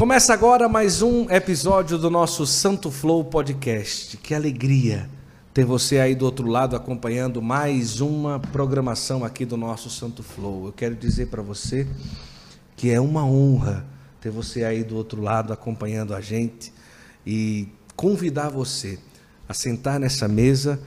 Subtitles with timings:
[0.00, 4.16] Começa agora mais um episódio do nosso Santo Flow Podcast.
[4.16, 5.10] Que alegria
[5.52, 10.64] ter você aí do outro lado acompanhando mais uma programação aqui do nosso Santo Flow.
[10.64, 11.86] Eu quero dizer para você
[12.76, 13.84] que é uma honra
[14.22, 16.72] ter você aí do outro lado acompanhando a gente
[17.26, 18.98] e convidar você
[19.46, 20.80] a sentar nessa mesa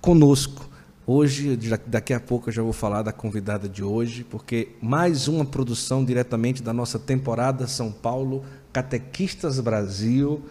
[0.00, 0.70] conosco.
[1.06, 1.54] Hoje,
[1.86, 6.02] daqui a pouco eu já vou falar da convidada de hoje, porque mais uma produção
[6.02, 10.42] diretamente da nossa temporada São Paulo Catequistas Brasil.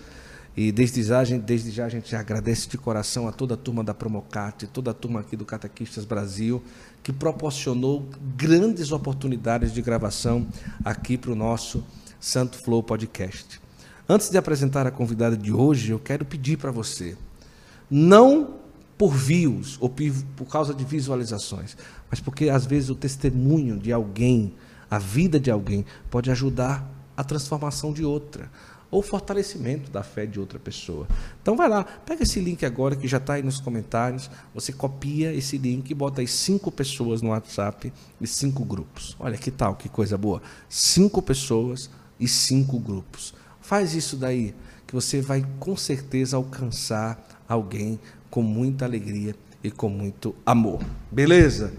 [0.56, 3.96] E desde já, desde já a gente agradece de coração a toda a turma da
[3.96, 6.62] Promocate, toda a turma aqui do Catequistas Brasil,
[7.02, 8.08] que proporcionou
[8.38, 10.46] grandes oportunidades de gravação
[10.86, 11.84] aqui para o nosso
[12.20, 13.60] Santo Flow Podcast.
[14.08, 17.18] Antes de apresentar a convidada de hoje, eu quero pedir para você,
[17.90, 18.62] não
[19.04, 21.76] por views ou por causa de visualizações,
[22.10, 24.54] mas porque às vezes o testemunho de alguém,
[24.90, 28.50] a vida de alguém, pode ajudar a transformação de outra
[28.90, 31.06] ou fortalecimento da fé de outra pessoa.
[31.42, 35.34] Então vai lá, pega esse link agora que já está aí nos comentários, você copia
[35.34, 39.18] esse link e bota aí cinco pessoas no WhatsApp e cinco grupos.
[39.20, 40.42] Olha que tal, que coisa boa.
[40.70, 43.34] Cinco pessoas e cinco grupos.
[43.60, 44.56] Faz isso daí,
[44.88, 48.00] que você vai com certeza alcançar alguém
[48.34, 50.84] com muita alegria e com muito amor.
[51.12, 51.72] Beleza?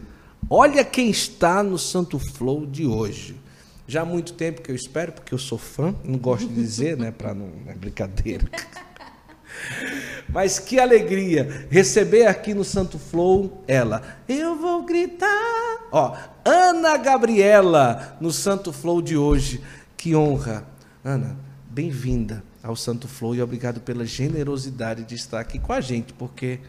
[0.48, 3.34] Olha quem está no Santo Flow de hoje.
[3.88, 6.96] Já há muito tempo que eu espero, porque eu sou fã, não gosto de dizer,
[6.96, 8.48] né, para não é brincadeira.
[10.30, 14.20] Mas que alegria receber aqui no Santo Flow ela.
[14.28, 15.88] Eu vou gritar.
[15.90, 19.60] Ó, Ana Gabriela no Santo Flow de hoje.
[19.96, 20.64] Que honra.
[21.02, 21.36] Ana,
[21.68, 26.60] bem-vinda ao Santo Flow e obrigado pela generosidade de estar aqui com a gente, porque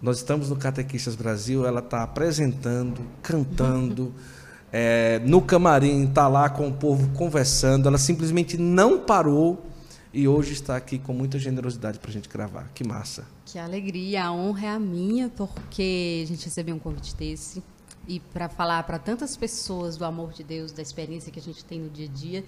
[0.00, 4.14] nós estamos no Catequistas Brasil, ela está apresentando, cantando
[4.72, 7.86] é, no camarim, está lá com o povo conversando.
[7.86, 9.66] Ela simplesmente não parou
[10.10, 12.70] e hoje está aqui com muita generosidade para a gente gravar.
[12.74, 13.26] Que massa.
[13.44, 17.62] Que alegria, a honra é a minha, porque a gente recebeu um convite desse
[18.08, 21.64] e para falar para tantas pessoas do amor de Deus, da experiência que a gente
[21.64, 22.44] tem no dia a dia.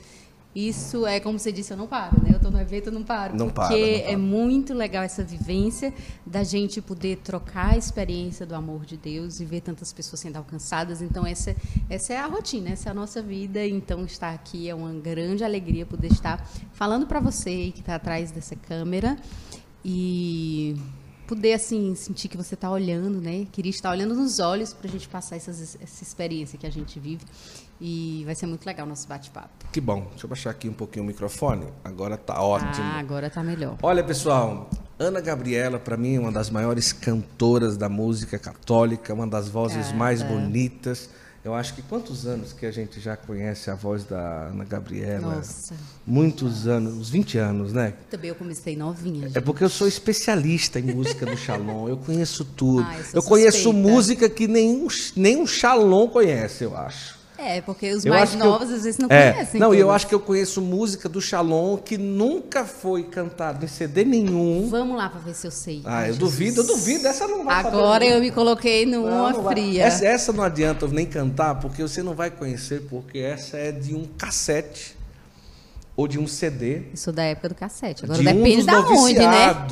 [0.54, 2.30] Isso é, como você disse, eu não paro, né?
[2.30, 3.34] Eu estou no evento, eu não paro.
[3.34, 5.94] Não porque para, não é muito legal essa vivência
[6.26, 10.36] da gente poder trocar a experiência do amor de Deus e ver tantas pessoas sendo
[10.36, 11.00] alcançadas.
[11.00, 11.56] Então, essa,
[11.88, 13.66] essa é a rotina, essa é a nossa vida.
[13.66, 18.30] Então, estar aqui é uma grande alegria poder estar falando para você que está atrás
[18.30, 19.16] dessa câmera.
[19.82, 20.76] E
[21.26, 23.46] poder assim sentir que você está olhando, né?
[23.50, 27.00] Queria estar olhando nos olhos para a gente passar essas, essa experiência que a gente
[27.00, 27.24] vive
[27.84, 29.66] e vai ser muito legal o nosso bate-papo.
[29.72, 30.06] Que bom.
[30.10, 31.66] Deixa eu baixar aqui um pouquinho o microfone.
[31.82, 32.70] Agora tá ótimo.
[32.76, 33.76] Ah, agora tá melhor.
[33.82, 39.26] Olha, pessoal, Ana Gabriela, para mim, é uma das maiores cantoras da música católica, uma
[39.26, 39.96] das vozes Cara.
[39.96, 41.10] mais bonitas.
[41.44, 45.34] Eu acho que quantos anos que a gente já conhece a voz da Ana Gabriela?
[45.34, 45.74] Nossa.
[46.06, 47.94] Muitos anos, uns 20 anos, né?
[48.08, 49.26] Também eu comecei novinha.
[49.26, 49.38] Gente.
[49.38, 52.86] É porque eu sou especialista em música do Shalom, eu conheço tudo.
[52.88, 57.21] Ah, eu, eu conheço música que nenhum, nenhum Shalom conhece, eu acho.
[57.42, 59.60] É, porque os eu mais novos eu, às vezes não é, conhecem.
[59.60, 63.68] Não, e eu acho que eu conheço música do Shalom que nunca foi cantada em
[63.68, 64.68] CD nenhum.
[64.70, 65.82] Vamos lá para ver se eu sei.
[65.84, 66.18] Ah, eu Jesus.
[66.18, 67.06] duvido, eu duvido.
[67.08, 69.82] Essa não vai Agora eu me coloquei numa não, não fria.
[69.82, 73.94] Essa, essa, não adianta nem cantar, porque você não vai conhecer, porque essa é de
[73.94, 74.96] um cassete
[75.96, 76.82] ou de um CD.
[76.94, 78.04] Isso da época do cassete.
[78.04, 79.66] Agora depende um da onde, né?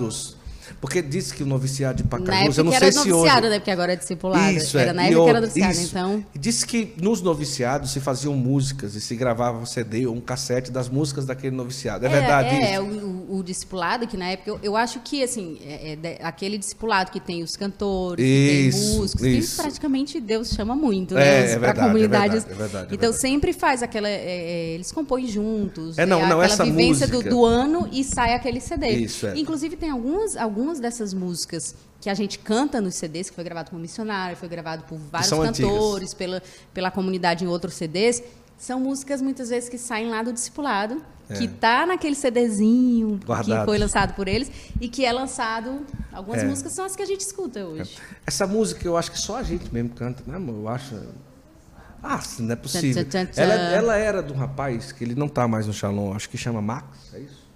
[0.81, 3.11] Porque disse que o noviciado de Pacajus, eu não sei se hoje...
[3.11, 3.59] noviciado, né?
[3.59, 4.53] Porque agora é discipulado.
[4.53, 4.93] Isso, era é.
[4.93, 5.89] na época que era noviciado, isso.
[5.91, 6.25] então...
[6.35, 10.71] Disse que nos noviciados se faziam músicas e se gravava um CD ou um cassete
[10.71, 12.05] das músicas daquele noviciado.
[12.05, 12.73] É, é verdade é, isso?
[12.73, 14.51] É, o, o, discipulado, que na época...
[14.51, 18.85] Eu, eu acho que, assim, é, é aquele discipulado que tem os cantores, isso, que
[18.85, 19.57] tem músicos, isso.
[19.57, 21.23] que praticamente Deus chama muito, né?
[21.23, 22.45] É, é verdade, comunidades.
[22.45, 24.09] É verdade, verdade, então, sempre faz aquela...
[24.09, 25.99] eles compõem juntos.
[25.99, 27.29] É, não, não, aquela essa vivência música...
[27.29, 28.89] do, do, ano e sai aquele CD.
[28.89, 29.39] Isso, é.
[29.39, 33.71] Inclusive, tem algumas, algumas dessas músicas que a gente canta nos CDs, que foi gravado
[33.71, 36.43] por um missionário, foi gravado por vários cantores, pela,
[36.73, 38.23] pela comunidade em outros CDs,
[38.61, 41.35] são músicas muitas vezes que saem lá do discipulado, é.
[41.35, 43.61] que tá naquele CDzinho Guardado.
[43.61, 45.87] que foi lançado por eles e que é lançado.
[46.13, 46.47] Algumas é.
[46.47, 47.97] músicas são as que a gente escuta hoje.
[47.99, 48.17] É.
[48.27, 50.57] Essa música eu acho que só a gente mesmo canta, né, amor?
[50.57, 50.95] Eu acho.
[52.03, 53.03] Ah, não é possível.
[53.05, 53.43] Tchan, tchan, tchan.
[53.43, 56.37] Ela, ela, era de um rapaz que ele não tá mais no Shalom, acho que
[56.37, 57.49] chama Max, é isso?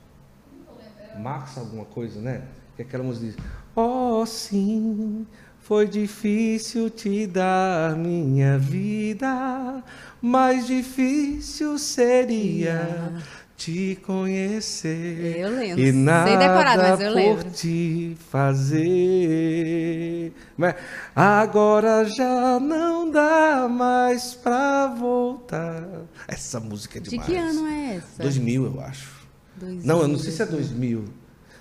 [1.19, 2.45] Max alguma coisa, né?
[2.77, 3.37] Que aquela música diz:
[3.77, 5.27] Oh, sim,
[5.61, 9.83] foi difícil te dar minha vida,
[10.21, 13.13] mais difícil seria
[13.57, 15.37] te conhecer.
[15.39, 15.81] Eu lembro.
[15.81, 17.51] E nada decorado, mas eu por lembro.
[17.51, 20.33] te fazer.
[20.57, 20.75] Mas
[21.15, 25.85] agora já não dá mais pra voltar.
[26.29, 27.29] Essa música é De demais.
[27.31, 28.23] que ano é essa?
[28.23, 29.13] 2000, eu acho.
[29.57, 31.05] Dois Não, eu não sei se é dois 2000.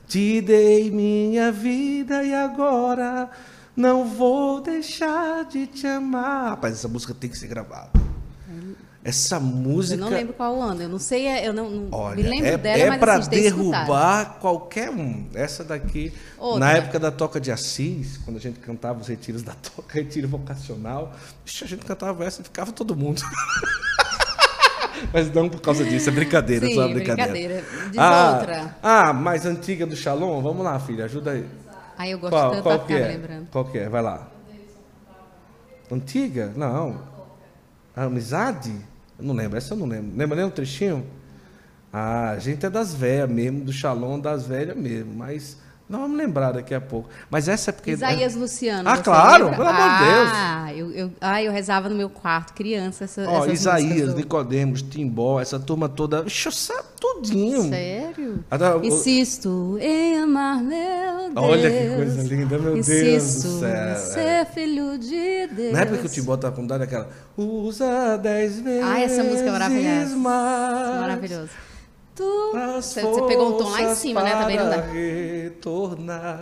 [0.08, 3.30] Te dei minha vida e agora
[3.76, 6.52] não vou deixar de te amar.
[6.52, 8.04] Rapaz, essa música tem que ser gravada.
[9.04, 9.96] Essa música.
[9.96, 10.82] Eu não lembro qual ano.
[10.82, 13.30] Eu não sei, eu não, não Olha, me lembro é, dela, é mas para assim,
[13.30, 15.28] derrubar qualquer um.
[15.34, 16.60] Essa daqui, Outra.
[16.60, 20.30] na época da Toca de Assis, quando a gente cantava os retiros da Toca, retiro
[20.30, 21.12] vocacional,
[21.46, 23.22] a gente cantava essa e ficava todo mundo.
[25.12, 27.32] mas não por causa disso, é brincadeira, Sim, só brincadeira.
[27.32, 27.90] brincadeira.
[27.90, 28.76] Diz ah, outra.
[28.82, 30.42] Ah, mais antiga do Shalom?
[30.42, 31.46] Vamos lá, filha, ajuda aí.
[31.98, 33.08] Aí eu gosto Qual, tanto qual pra que é?
[33.08, 33.48] lembrando.
[33.52, 33.90] Qual que é?
[33.90, 34.28] Vai lá.
[35.92, 36.52] Antiga?
[36.56, 37.02] Não.
[37.96, 38.74] A amizade?
[39.18, 40.18] Eu não lembro, essa eu não lembro.
[40.18, 41.06] Lembra nem um trechinho?
[41.92, 45.58] Ah, a gente é das velhas mesmo, do Shalom das velhas mesmo, mas
[45.90, 47.10] nós vamos lembrar daqui a pouco.
[47.30, 47.92] Mas essa é porque...
[47.92, 48.90] Isaías Luciano.
[48.90, 49.58] Ah, claro, lembra?
[49.58, 50.30] pelo amor de Deus.
[50.34, 55.40] Ah, eu, eu, ah, eu rezava no meu quarto, criança, essa, Ó, Isaías, Nicodemos, Timbó,
[55.40, 57.64] essa turma toda, Ixi, eu sabe tudinho.
[57.70, 58.44] Sério?
[58.82, 61.36] O- Insisto em amar meu Deus.
[61.36, 63.92] Olha que coisa linda, meu Deus Insisto do céu.
[63.92, 65.74] em ser filho de Deus.
[65.74, 69.50] Na época que o Timbó tava com Dani, aquela usa dez vezes Ah, essa música
[69.50, 70.16] é maravilhosa.
[70.16, 71.50] mais Maravilhoso.
[72.54, 74.32] Você, você pegou um tom lá em cima, né?
[74.36, 74.82] Também não dá.
[74.82, 76.40] retornar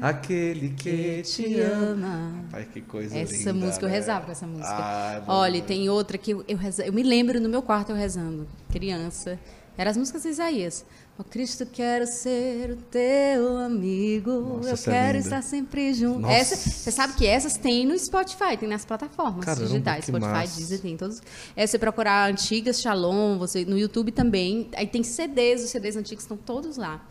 [0.00, 2.32] aquele que te ama.
[2.50, 3.30] Pai, que coisa linda.
[3.32, 3.94] Essa música, eu né?
[3.94, 4.68] rezava com essa música.
[4.70, 7.96] Ah, Olha, tem outra que eu, eu, reza- eu me lembro no meu quarto eu
[7.96, 9.38] rezando, criança.
[9.80, 10.84] Eram as músicas de Isaías.
[11.18, 14.58] Ó Cristo, quero ser o teu amigo.
[14.62, 15.18] Nossa, eu é quero linda.
[15.20, 16.18] estar sempre junto.
[16.18, 16.34] Nossa.
[16.34, 20.04] Essa, você sabe que essas tem no Spotify, tem nas plataformas Caramba, digitais.
[20.04, 20.56] Spotify, massa.
[20.58, 21.22] Deezer, tem todos.
[21.56, 24.68] É você procurar antigas Shalom, você no YouTube também.
[24.76, 27.02] Aí tem CDs, os CDs antigos estão todos lá.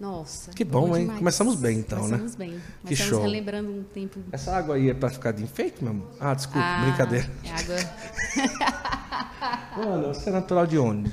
[0.00, 0.50] Nossa.
[0.52, 1.02] Que bom, hein?
[1.02, 1.18] demais.
[1.18, 2.16] Começamos bem, então, né?
[2.16, 2.52] Começamos bem.
[2.52, 3.22] Que Começamos show.
[3.22, 6.08] relembrando um tempo Essa água aí é pra ficar de enfeite, meu amor?
[6.18, 7.30] Ah, desculpa, ah, brincadeira.
[7.44, 7.76] é água.
[9.76, 11.12] Mano, você é natural de onde?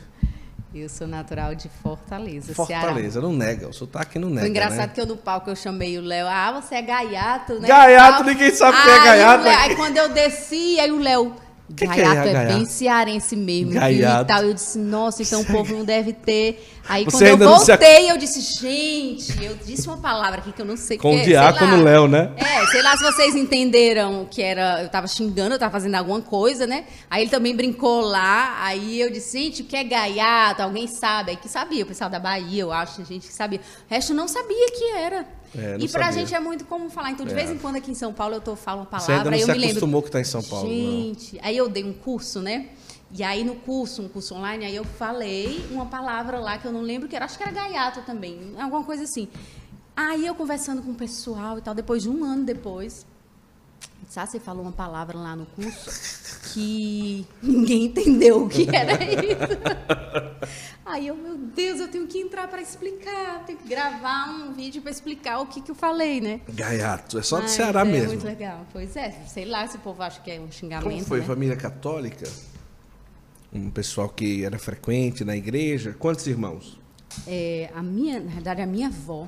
[0.82, 2.88] Eu sou natural de Fortaleza, Ceará.
[2.88, 4.92] Fortaleza, não nega, o sotaque não nega, Foi engraçado né?
[4.94, 6.28] que eu no palco eu chamei o Léo.
[6.28, 7.68] Ah, você é gaiato, né?
[7.68, 9.70] Gaiato, ninguém sabe o que é gaiato Léo- aqui.
[9.72, 11.36] Aí quando eu desci, aí o Léo.
[11.76, 12.54] Que que é gaiato é, gaiato?
[12.56, 13.74] bem cearense mesmo.
[13.74, 14.24] Gaiato.
[14.24, 14.44] E tal.
[14.44, 16.68] Eu disse, nossa, então o povo não deve ter.
[16.88, 20.52] Aí Você quando eu se ac- voltei, eu disse, gente, eu disse uma palavra aqui
[20.52, 21.84] que eu não sei Com que o é, sei diácono lá.
[21.84, 22.32] Léo, né?
[22.38, 24.82] É, sei lá se vocês entenderam que era.
[24.82, 26.86] Eu tava xingando, eu tava fazendo alguma coisa, né?
[27.10, 28.58] Aí ele também brincou lá.
[28.64, 30.64] Aí eu disse, gente, o que é gaiato?
[30.64, 31.32] Alguém sabe?
[31.32, 33.60] Aí que sabia, o pessoal da Bahia, eu acho, gente que sabia.
[33.60, 35.26] O resto não sabia que era.
[35.56, 36.20] É, não e pra sabia.
[36.20, 37.12] gente é muito comum falar.
[37.12, 37.36] Então, de É.
[37.36, 39.36] vez em quando aqui em São Paulo eu tô, falo uma Você ainda palavra, não
[39.36, 39.72] aí eu se me lembro.
[39.78, 40.76] acostumou que tá em São Paulo, não.
[40.76, 42.68] Gente, aí eu dei um curso, né?
[43.12, 46.72] E aí no curso, um curso online, aí eu falei uma palavra lá que eu
[46.72, 49.28] não lembro que era, acho que era gaiato também, alguma coisa assim.
[49.96, 53.06] Aí eu conversando com o pessoal e tal, depois de um ano depois,
[54.08, 59.60] sabe, você falou uma palavra lá no curso que ninguém entendeu o que era isso.
[60.86, 64.82] Aí eu, meu Deus, eu tenho que entrar para explicar, tenho que gravar um vídeo
[64.82, 66.42] para explicar o que, que eu falei, né?
[66.50, 68.08] Gaiato, é só do Mas Ceará é mesmo.
[68.08, 68.66] muito legal.
[68.74, 70.90] Pois é, sei lá se o povo acha que é um xingamento.
[70.92, 71.20] Como foi?
[71.20, 71.26] né?
[71.26, 72.28] Família católica?
[73.54, 75.96] Um pessoal que era frequente na igreja?
[75.98, 76.80] Quantos irmãos?
[77.28, 79.28] É, a minha, na verdade, a minha avó,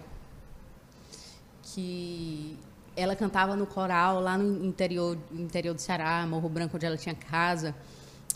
[1.62, 2.57] que
[3.01, 7.15] ela cantava no coral lá no interior, interior do Ceará, Morro Branco, onde ela tinha
[7.15, 7.75] casa.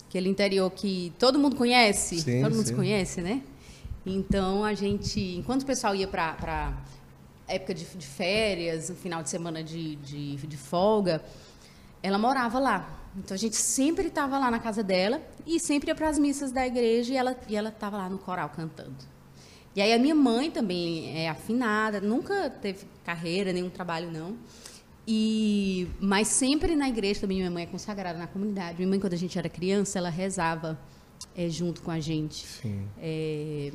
[0.08, 2.72] Aquele interior que todo mundo conhece, Sim, todo mundo sim.
[2.72, 3.42] se conhece, né?
[4.06, 6.74] Então a gente, enquanto o pessoal ia para
[7.48, 11.24] época de, de férias, no final de semana de, de, de folga,
[12.02, 12.88] ela morava lá.
[13.18, 16.52] Então a gente sempre estava lá na casa dela e sempre ia para as missas
[16.52, 19.15] da igreja e ela e ela estava lá no coral cantando.
[19.76, 24.38] E aí a minha mãe também é afinada, nunca teve carreira, nenhum trabalho não.
[25.08, 28.78] E mas sempre na igreja também minha mãe é consagrada na comunidade.
[28.78, 30.80] Minha mãe quando a gente era criança ela rezava
[31.36, 32.46] eh, junto com a gente.
[32.98, 33.72] É,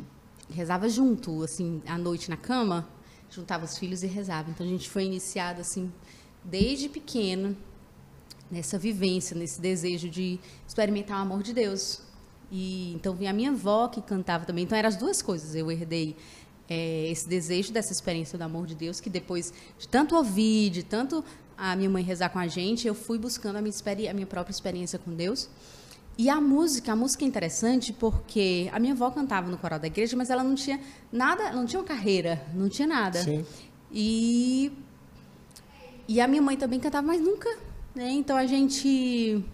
[0.50, 2.88] rezava junto, assim, à noite na cama,
[3.30, 4.50] juntava os filhos e rezava.
[4.50, 5.92] Então a gente foi iniciado assim
[6.42, 7.56] desde pequeno
[8.50, 12.02] nessa vivência, nesse desejo de experimentar o amor de Deus.
[12.50, 14.64] E então vinha a minha avó que cantava também.
[14.64, 15.54] Então eram as duas coisas.
[15.54, 16.16] Eu herdei
[16.68, 20.82] é, esse desejo dessa experiência do amor de Deus, que depois de tanto ouvir, de
[20.82, 21.24] tanto
[21.56, 23.74] a minha mãe rezar com a gente, eu fui buscando a minha,
[24.10, 25.48] a minha própria experiência com Deus.
[26.16, 29.86] E a música, a música é interessante porque a minha avó cantava no coral da
[29.86, 30.80] igreja, mas ela não tinha
[31.10, 33.22] nada, não tinha uma carreira, não tinha nada.
[33.22, 33.44] Sim.
[33.92, 34.72] E
[36.06, 37.48] e a minha mãe também cantava, mas nunca,
[37.94, 38.10] né?
[38.10, 39.44] Então a gente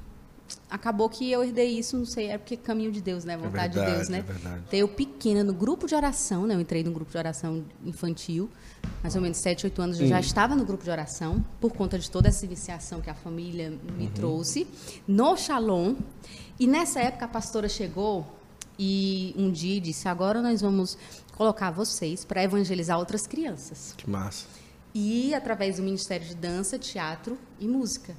[0.70, 3.36] acabou que eu herdei isso, não sei, é porque caminho de Deus, né?
[3.36, 4.18] Vontade É verdade, de Deus, né?
[4.18, 4.62] é verdade.
[4.66, 6.54] Então, eu pequena, no grupo de oração, né?
[6.54, 8.50] Eu entrei no grupo de oração infantil,
[9.02, 11.98] mais ou menos 7, 8 anos, eu já estava no grupo de oração, por conta
[11.98, 14.66] de toda essa iniciação que a família me trouxe,
[15.06, 15.96] no Shalom.
[16.58, 18.26] E nessa época a pastora chegou
[18.78, 20.96] e um dia disse: agora nós vamos
[21.36, 24.46] colocar vocês para evangelizar outras crianças Que massa.
[24.94, 28.14] e através do Ministério de Dança, Teatro e Música.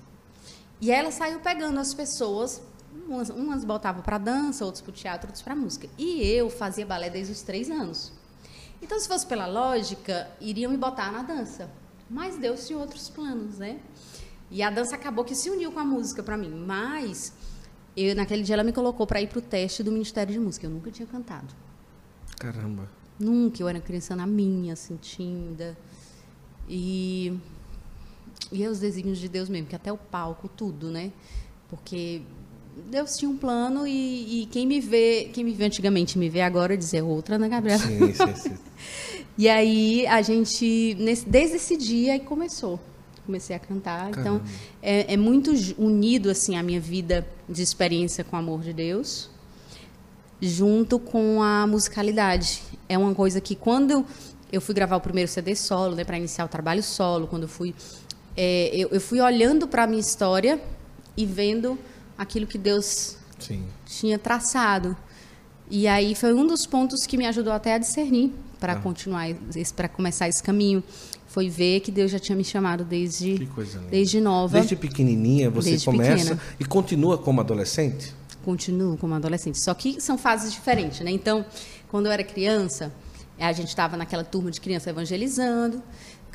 [0.80, 2.62] E ela saiu pegando as pessoas,
[3.08, 5.88] umas, umas botavam para dança, outros para teatro, outros para música.
[5.98, 8.12] E eu fazia balé desde os três anos.
[8.82, 11.70] Então, se fosse pela lógica, iriam me botar na dança.
[12.10, 13.80] Mas Deus tinha outros planos, né?
[14.50, 16.50] E a dança acabou que se uniu com a música para mim.
[16.50, 17.34] Mas
[17.96, 20.68] eu, naquele dia ela me colocou para ir para o teste do Ministério de Música.
[20.68, 21.54] Eu nunca tinha cantado.
[22.38, 22.90] Caramba.
[23.20, 25.76] Nunca, eu era criança na minha, assim, tímida.
[26.70, 27.38] E,
[28.52, 31.12] e é os desígnios de Deus mesmo, que até o palco, tudo, né?
[31.70, 32.22] Porque
[32.90, 36.42] Deus tinha um plano e, e quem me vê, quem me vê antigamente me vê
[36.42, 37.82] agora dizer outra, né, Gabriela?
[37.82, 38.58] Sim, sim, sim.
[39.40, 42.80] E aí a gente, nesse- desde esse dia, aí começou.
[43.24, 44.10] Comecei a cantar.
[44.10, 44.42] Então,
[44.82, 49.30] é, é muito unido, assim, a minha vida de experiência com o amor de Deus,
[50.42, 52.62] junto com a musicalidade.
[52.88, 54.06] É uma coisa que quando
[54.52, 57.50] eu fui gravar o primeiro CD solo, né, para iniciar o trabalho solo, quando eu
[57.50, 57.76] fui,
[58.38, 60.62] é, eu, eu fui olhando para a minha história
[61.18, 61.78] e vendo
[62.18, 63.64] aquilo que Deus Sim.
[63.86, 64.96] tinha traçado.
[65.70, 69.28] E aí foi um dos pontos que me ajudou até a discernir para continuar
[69.76, 70.84] para começar esse caminho.
[71.28, 73.48] Foi ver que Deus já tinha me chamado desde
[73.90, 74.58] desde nova.
[74.58, 76.42] Desde pequenininha você Desde começa pequena.
[76.60, 78.16] e continua como adolescente?
[78.48, 79.60] continuo como adolescente.
[79.60, 81.12] Só que são fases diferentes, né?
[81.12, 81.46] Então,
[81.90, 82.94] quando eu era criança,
[83.38, 85.84] a gente estava naquela turma de criança evangelizando,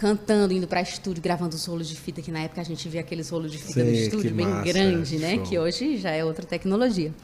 [0.02, 3.02] cantando, indo para estúdio, gravando os rolos de fita, que na época a gente via
[3.02, 5.34] aqueles rolos de fita no Sei, estúdio, bem massa, grande, é, né?
[5.36, 5.44] show.
[5.44, 7.14] Que hoje já é outra tecnologia.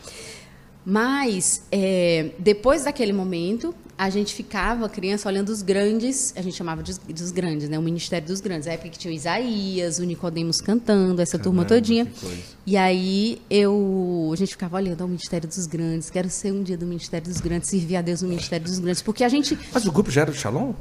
[0.87, 6.81] Mas, é, depois daquele momento, a gente ficava, criança, olhando os grandes, a gente chamava
[6.81, 7.77] de, dos grandes, né?
[7.77, 8.69] O Ministério dos Grandes.
[8.69, 12.07] A época que tinha o Isaías, o Nicodemos cantando, essa turma Caramba, todinha.
[12.07, 12.43] que coisa.
[12.65, 16.79] E aí eu, a gente ficava olhando ao Ministério dos Grandes, quero ser um dia
[16.79, 19.85] do Ministério dos Grandes, servir a Deus no Ministério dos Grandes, porque a gente, Mas
[19.85, 20.75] o grupo já era do Shalom?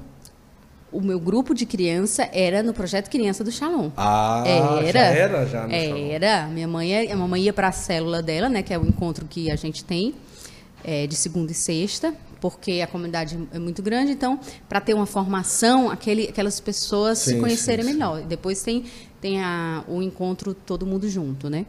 [0.92, 3.92] O meu grupo de criança era no projeto Criança do Shalom.
[3.98, 5.00] Ah, Era.
[5.00, 6.12] já era já no Shalom.
[6.12, 6.48] Era.
[6.48, 9.52] Minha mãe, a mamãe ia para a célula dela, né, que é o encontro que
[9.52, 10.16] a gente tem
[10.84, 14.40] é, de segunda e sexta, porque a comunidade é muito grande, então
[14.70, 17.98] para ter uma formação, aquele, aquelas pessoas Sim, se conhecerem sim, sim.
[17.98, 18.22] melhor.
[18.22, 18.86] Depois tem
[19.20, 21.66] tem a, o encontro todo mundo junto, né?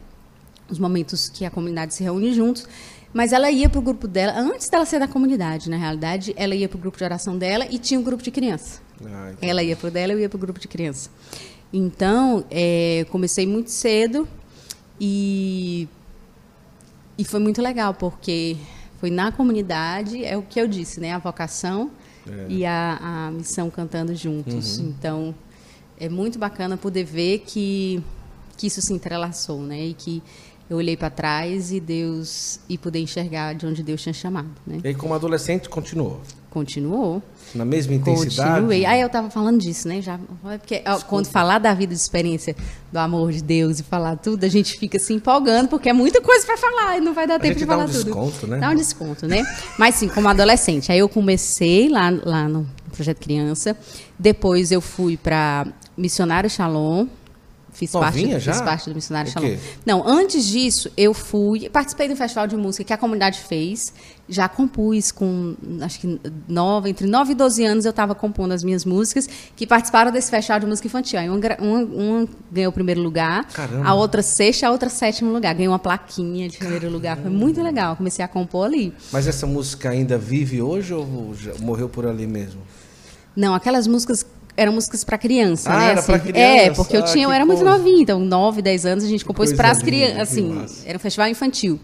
[0.69, 2.67] Os momentos que a comunidade se reúne juntos.
[3.11, 6.53] Mas ela ia para o grupo dela, antes dela ser da comunidade, na realidade, ela
[6.53, 8.79] ia para o grupo de oração dela e tinha um grupo de criança.
[9.05, 9.33] Ah.
[9.41, 11.09] Ela ia pro dela, eu ia pro grupo de criança.
[11.71, 14.27] Então, é, comecei muito cedo
[14.99, 15.87] e,
[17.17, 18.57] e foi muito legal, porque
[18.99, 21.13] foi na comunidade, é o que eu disse, né?
[21.13, 21.91] A vocação
[22.27, 22.45] É.
[22.49, 24.77] e a, a missão cantando juntos.
[24.79, 24.87] Uhum.
[24.89, 25.35] Então,
[25.99, 28.03] é muito bacana poder ver que,
[28.57, 29.87] que isso se entrelaçou, né?
[29.87, 30.21] E que
[30.69, 34.79] eu olhei para trás e Deus e poder enxergar de onde Deus tinha chamado, né?
[34.83, 36.21] E como adolescente, continuou.
[36.49, 37.21] Continuou.
[37.53, 38.49] Na mesma intensidade?
[38.51, 38.85] Continuei.
[38.85, 40.01] Aí eu estava falando disso, né?
[40.01, 42.55] Já, porque ó, quando falar da vida de experiência
[42.91, 46.21] do amor de Deus e falar tudo, a gente fica se empolgando, porque é muita
[46.21, 48.03] coisa para falar e não vai dar tempo gente de dá falar um tudo.
[48.03, 48.57] desconto, né?
[48.57, 49.43] Dá um desconto, né?
[49.77, 50.91] Mas sim, como adolescente.
[50.91, 53.77] Aí eu comecei lá, lá no Projeto Criança.
[54.17, 57.07] Depois eu fui para Missionário Shalom.
[57.79, 58.51] Fiz Novinha parte, já?
[58.53, 59.55] fiz parte do Missionário Shalom.
[59.85, 61.69] Não, antes disso, eu fui.
[61.69, 63.93] Participei do festival de música que a comunidade fez.
[64.27, 68.63] Já compus com, acho que nove, entre 9 e 12 anos eu estava compondo as
[68.65, 71.19] minhas músicas que participaram desse festival de música infantil.
[71.19, 73.87] Aí uma, gra- uma- uma ganhou o primeiro lugar, Caramba.
[73.87, 75.53] a outra sexta, a outra sétimo lugar.
[75.55, 77.15] Ganhei uma plaquinha de primeiro lugar.
[77.17, 77.95] Foi muito legal.
[77.95, 78.93] Comecei a compor ali.
[79.11, 81.07] Mas essa música ainda vive hoje ou
[81.61, 82.59] morreu por ali mesmo?
[83.35, 84.25] Não, aquelas músicas
[84.59, 85.89] eram músicas para criança, Ah, né?
[85.91, 86.05] era assim.
[86.11, 86.39] pra criança.
[86.39, 89.23] É, porque eu Ah, tinha, eu era muito novinha, então 9, 10 anos a gente
[89.25, 91.79] compôs para as crianças, assim, era um festival infantil.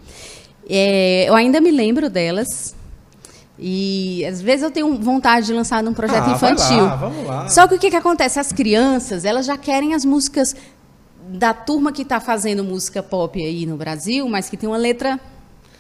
[0.70, 2.76] É, eu ainda me lembro delas.
[3.58, 6.84] E às vezes eu tenho vontade de lançar num projeto Ah, infantil.
[6.86, 7.48] lá, vamos lá.
[7.48, 8.38] Só que o que, que acontece?
[8.40, 10.56] As crianças, elas já querem as músicas
[11.30, 15.20] da turma que está fazendo música pop aí no Brasil, mas que tem uma letra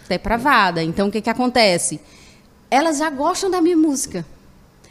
[0.08, 0.82] depravada.
[0.82, 2.00] Então, o que, que acontece?
[2.72, 4.26] Elas já gostam da minha música.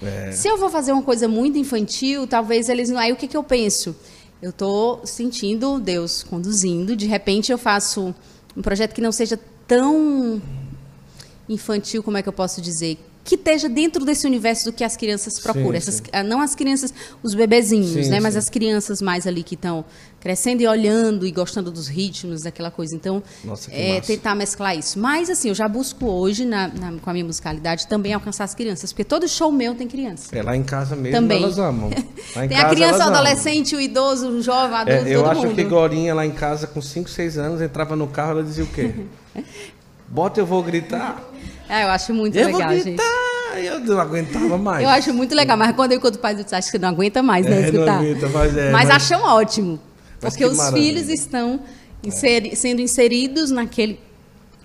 [0.02, 0.32] É.
[0.32, 2.98] Se eu vou fazer uma coisa muito infantil, talvez eles não.
[2.98, 3.94] Aí o que, que eu penso?
[4.42, 6.94] Eu estou sentindo Deus conduzindo.
[6.94, 8.14] De repente eu faço
[8.56, 10.40] um projeto que não seja tão
[11.48, 12.98] infantil, como é que eu posso dizer?
[13.24, 15.70] Que esteja dentro desse universo do que as crianças procuram.
[15.72, 16.02] Sim, Essas, sim.
[16.12, 18.20] ah, não as crianças, os bebezinhos, Sim, né?
[18.20, 19.82] Mas as crianças mais ali que estão
[20.20, 22.94] crescendo e olhando e gostando dos ritmos, daquela coisa.
[22.94, 24.98] Então, Nossa, é, tentar mesclar isso.
[24.98, 28.54] Mas, assim, eu já busco hoje, na, na- com a minha musicalidade, também alcançar as
[28.54, 28.92] crianças.
[28.92, 30.36] Porque todo show meu tem criança.
[30.36, 31.42] É, lá em casa mesmo Também.
[31.42, 31.90] elas amam.
[32.48, 33.14] Tem a criança, o elas amam.
[33.14, 35.54] adolescente, o idoso, o jovem, o adulto, É, eu acho mundo.
[35.54, 38.66] que Gorinha lá em casa, com 5, 6 anos, entrava no carro, ela dizia o
[38.66, 38.92] quê?
[40.08, 41.22] Bota, eu vou gritar.
[41.68, 42.84] Ah, eu acho muito eu legal, vou gente.
[42.84, 43.58] gritar.
[43.58, 44.82] Eu não aguentava mais.
[44.82, 47.46] Eu acho muito legal, mas quando eu encontro pais, eu acho que não aguenta mais,
[47.46, 47.56] né?
[47.56, 47.98] É, não escutar.
[47.98, 49.80] aguenta, mas é, mas mas- acham ótimo.
[50.20, 50.84] Mas Porque que os maravilha.
[51.02, 51.60] filhos estão
[52.02, 53.98] inseri- sendo inseridos naquele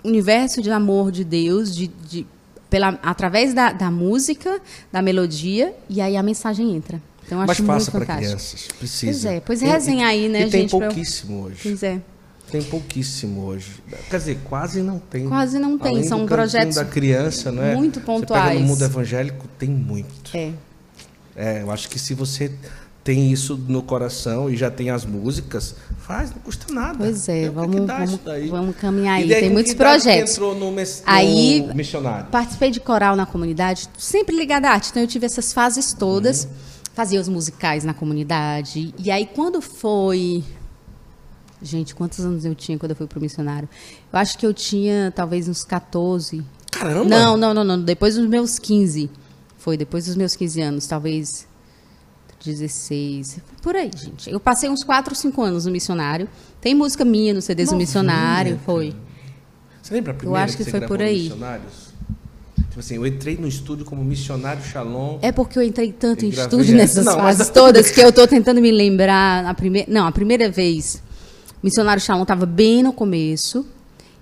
[0.04, 2.26] universo de amor de Deus, de, de-
[2.70, 4.60] pela, através da, da música,
[4.92, 7.02] da melodia, e aí a mensagem entra.
[7.26, 8.68] Então, Mas acho muito faça para crianças.
[8.80, 9.12] Precisa.
[9.12, 11.60] Pois é, pois Tem- rezem aí, né, E tem gente, pra eu- pouquíssimo hoje.
[11.62, 12.00] Pois é.
[12.52, 13.72] Tem pouquíssimo hoje.
[14.10, 15.28] Quer dizer, quase não tem.
[15.28, 17.76] Quase não tem, Além são projetos da criança, né?
[17.76, 18.62] muito Você pega no pontuais.
[18.62, 20.32] mundo evangélico, tem muito.
[20.36, 20.52] É.
[21.36, 22.52] É, eu acho que se você
[23.04, 26.98] tem isso no coração e já tem as músicas, faz, não custa nada.
[26.98, 28.48] Pois é, Tem que vamos, vamos, isso daí.
[28.50, 29.28] vamos caminhar aí.
[29.30, 30.32] daí, Tem muitos projetos.
[30.34, 32.26] entrou no, mes- no Aí- missionário.
[32.32, 34.90] Participei de coral na comunidade, sempre ligada à arte.
[34.90, 36.44] Então eu tive essas fases todas.
[36.44, 36.50] Uhum.
[36.94, 38.94] Fazia os musicais na comunidade.
[38.98, 40.44] E aí quando foi.
[41.62, 43.68] Gente, quantos anos eu tinha quando eu fui pro missionário?
[44.14, 46.42] Eu acho que eu tinha talvez uns 14.
[46.72, 47.06] Caramba!
[47.10, 47.82] Não, não, não, não.
[47.82, 49.10] Depois dos meus 15.
[49.58, 51.46] Foi depois dos meus 15 anos, talvez
[52.44, 53.40] 16.
[53.62, 54.30] Por aí, gente.
[54.30, 56.28] Eu passei uns 4 ou 5 anos no missionário.
[56.62, 58.52] Tem música minha no CDs do Novinha, missionário.
[58.54, 58.64] cara.
[58.66, 58.96] Foi.
[59.82, 61.24] Você lembra a primeira acho que você foi por aí.
[61.24, 61.90] Missionários?
[62.70, 65.20] Tipo assim, eu entrei no estúdio como missionário Shalom.
[65.22, 67.02] É porque eu entrei tanto em estúdio essa.
[67.02, 69.46] nessas Não, mas- fases todas que eu tô tentando me lembrar.
[69.46, 71.02] A primeira, não, a primeira vez,
[71.62, 73.66] Missionário Shalom estava bem no começo.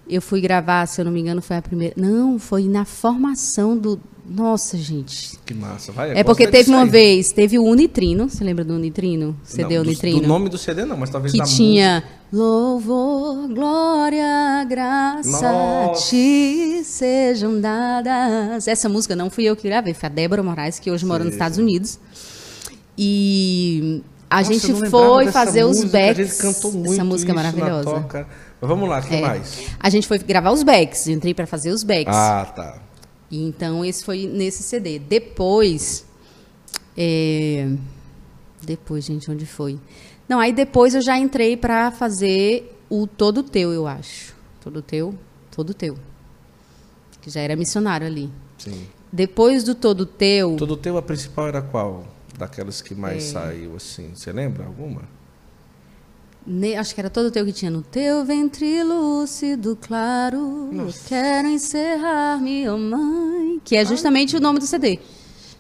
[0.10, 1.94] Eu fui gravar, se eu não me engano, foi a primeira.
[1.98, 4.00] Não, foi na formação do.
[4.30, 5.38] Nossa, gente.
[5.46, 6.12] Que massa, vai.
[6.14, 8.30] É eu porque teve uma vez, teve o Unitrino.
[8.30, 9.36] Você lembra do Unitrino?
[9.44, 10.22] CD Não, do- Unitrino?
[10.22, 16.10] Do, nome do CD não, mas talvez que da tinha louvor, glória, graça Nossa.
[16.10, 18.68] te sejam dadas.
[18.68, 21.34] Essa música não fui eu que gravei, foi a Débora Moraes, que hoje mora nos
[21.34, 21.58] Estados.
[21.58, 21.98] Unidos.
[22.98, 26.20] E a Nossa, gente foi fazer os música, backs.
[26.20, 28.06] A gente cantou muito Essa música é maravilhosa.
[28.60, 29.22] Mas vamos lá, o que É.
[29.22, 29.68] mais?
[29.80, 32.14] A gente foi gravar os backs, eu entrei para fazer os backs.
[32.16, 32.82] Ah, tá.
[33.30, 35.00] E Então, esse foi nesse CD.
[35.00, 36.06] Depois.
[36.98, 37.70] é,
[38.64, 39.80] Depois, gente, onde foi?
[40.28, 44.34] Não, aí depois eu já entrei para fazer o Todo Teu, eu acho.
[44.62, 45.14] Todo Teu?
[45.52, 45.96] Todo Teu.
[47.22, 48.30] Que já era missionário ali.
[48.58, 48.88] Sim.
[49.14, 50.56] Depois do Todo Teu.
[50.58, 52.04] Todo teu, a principal era qual?
[52.38, 53.32] Daquelas que mais É.
[53.34, 54.12] saiu, assim.
[54.14, 55.02] Você lembra alguma?
[56.46, 60.70] Ne- acho que era todo teu que tinha no teu ventre lúcido, claro.
[60.72, 63.60] Eu quero encerrar-me, oh mãe.
[63.66, 65.00] Que é justamente o nome do CD.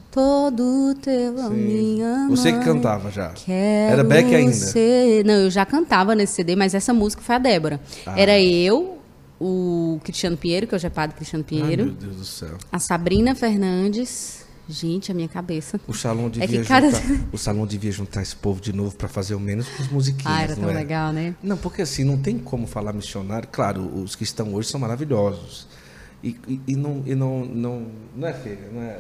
[0.09, 3.29] Todo teu, a minha Você que cantava já.
[3.33, 4.55] Quero Era Beck ainda.
[5.25, 7.81] Não, eu já cantava nesse CD, mas essa música foi a Débora.
[8.05, 8.17] Ah.
[8.19, 8.97] Era eu,
[9.39, 12.57] o Cristiano Pinheiro, que hoje é padre Cristiano Ai, Pinheiro, meu Deus do céu.
[12.71, 14.46] a Sabrina Fernandes.
[14.69, 15.80] Gente, a minha cabeça.
[15.88, 17.23] O salão devia É cada- juntar.
[17.32, 20.38] O salão devia juntar esse povo de novo para fazer o menos com os musiquinhos.
[20.38, 20.73] Ah, era tão é?
[20.73, 21.36] legal, né?
[21.41, 23.47] Não, porque assim, não tem como falar missionário.
[23.51, 25.67] Claro, os que estão hoje são maravilhosos.
[26.23, 28.99] E, e, e não, e não, não, não é feio, não é?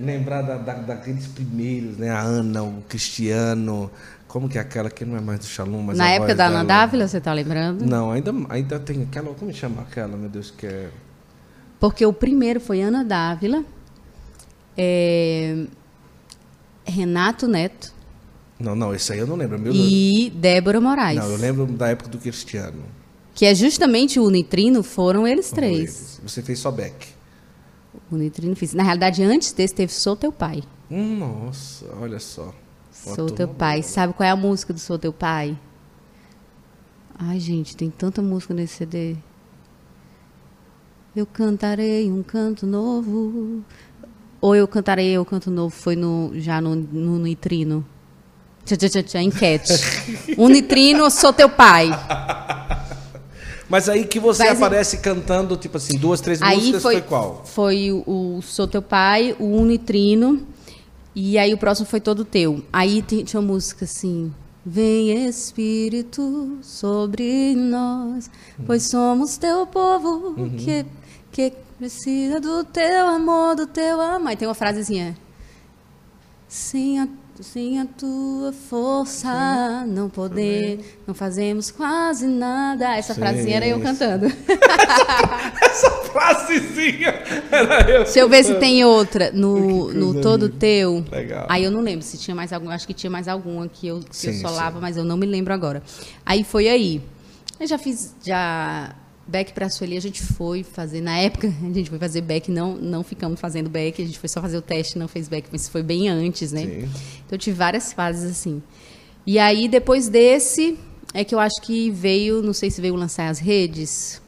[0.00, 2.10] Lembrar da, da- daqueles primeiros, né?
[2.10, 3.90] A Ana, o Cristiano.
[4.28, 6.64] Como que é aquela que não é mais do Shalom, mas Na época da Ana
[6.64, 7.84] dela- Dávila, você tá lembrando?
[7.84, 9.34] Não, ainda, ainda tem aquela.
[9.34, 10.88] Como chama aquela, meu Deus, que é.
[11.80, 13.64] Porque o primeiro foi Ana Dávila,
[14.78, 15.66] é,
[16.86, 17.92] Renato Neto
[18.60, 19.58] Não, não, esse aí eu não lembro.
[19.58, 21.18] Meu e Débora Moraes.
[21.18, 22.82] Não, eu lembro da época do Cristiano.
[23.34, 26.20] Que é justamente o Nitrino, foram eles três.
[26.22, 27.08] Você fez só back.
[28.10, 28.72] O Nitrino fez.
[28.74, 30.62] Na realidade, antes desse, teve Sou Teu Pai.
[30.90, 32.54] Hum, Nossa, olha só.
[32.90, 33.80] Sou Teu Pai.
[33.80, 33.88] boa.
[33.88, 35.58] Sabe qual é a música do Sou Teu Pai?
[37.18, 39.16] Ai, gente, tem tanta música nesse CD.
[41.14, 43.64] Eu cantarei um canto novo.
[44.40, 47.84] Ou eu cantarei eu canto novo, foi no, já no, no Nitrino.
[48.64, 49.72] Tchá, tchá, tchá, tchá, enquete.
[50.38, 51.90] um Nitrino, sou teu pai.
[53.68, 57.02] Mas aí que você Mas- aparece cantando, tipo assim, duas, três Aí músicas, foi, foi,
[57.02, 57.42] qual?
[57.44, 60.46] foi o, o Sou Teu Pai, o Unitrino,
[61.14, 62.62] e aí o próximo foi todo teu.
[62.72, 64.32] Aí tinha uma música assim.
[64.64, 68.30] Vem Espírito sobre nós,
[68.66, 70.50] pois somos teu povo Uhum.
[70.56, 70.84] que,
[71.32, 74.28] que precisa do teu amor, do teu amor.
[74.28, 75.16] Aí tem uma frasezinha.
[76.48, 77.06] Sem a,
[77.40, 82.96] sem a tua força, não poder, não fazemos quase nada.
[82.96, 84.26] Essa Sim, frasinha era eu cantando.
[85.62, 87.14] Essa frasezinha
[87.50, 88.04] era eu.
[88.04, 89.30] Deixa eu ver se tem outra.
[89.30, 90.48] No, no Todo.
[90.48, 91.04] Teu.
[91.12, 91.46] Legal.
[91.48, 92.74] Aí eu não lembro se tinha mais alguma.
[92.74, 94.80] Acho que tinha mais alguma que eu, que eu Sim, solava, sim.
[94.80, 95.82] mas eu não me lembro agora.
[96.26, 97.02] Aí foi aí.
[97.60, 98.14] Eu já fiz.
[98.24, 98.94] Já.
[99.28, 101.02] Back pra Sueli a gente foi fazer.
[101.02, 104.28] Na época, a gente foi fazer back, não, não ficamos fazendo back, a gente foi
[104.28, 106.62] só fazer o teste, não fez back, mas foi bem antes, né?
[106.62, 106.88] Sim.
[107.26, 108.62] Então eu tive várias fases assim.
[109.26, 110.78] E aí, depois desse,
[111.12, 114.22] é que eu acho que veio, não sei se veio lançar as redes.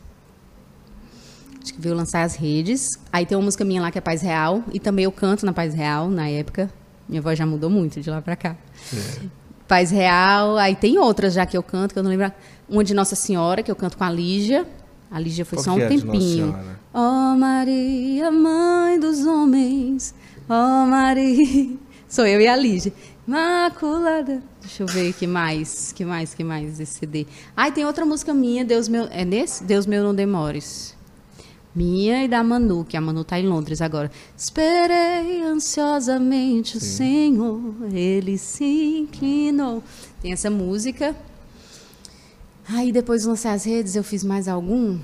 [1.62, 2.98] Acho que veio lançar as redes.
[3.12, 4.62] Aí tem uma música minha lá que é Paz Real.
[4.72, 6.70] E também eu canto na Paz Real, na época.
[7.08, 8.56] Minha voz já mudou muito de lá pra cá.
[9.68, 10.56] Paz Real.
[10.56, 12.32] Aí tem outras já que eu canto, que eu não lembro.
[12.68, 14.66] Uma de Nossa Senhora, que eu canto com a Lígia.
[15.10, 16.56] A Lígia foi Qual só um é tempinho.
[16.94, 20.14] Ó Maria, mãe dos homens,
[20.48, 21.70] ó Maria.
[22.08, 22.92] Sou eu e a Lígia.
[23.26, 24.42] Imaculada.
[24.60, 27.26] Deixa eu ver que mais, que mais, que mais esse CD.
[27.56, 29.62] Ai, tem outra música minha, Deus meu, é nesse?
[29.64, 30.96] Deus meu não demores.
[31.74, 34.10] Minha e da Manu, que a Manu tá em Londres agora.
[34.36, 37.60] Esperei ansiosamente o Senhor,
[37.92, 38.64] ele se
[38.98, 39.82] inclinou.
[40.20, 41.14] Tem essa música.
[42.72, 44.98] Aí depois de lançar as redes, eu fiz mais algum?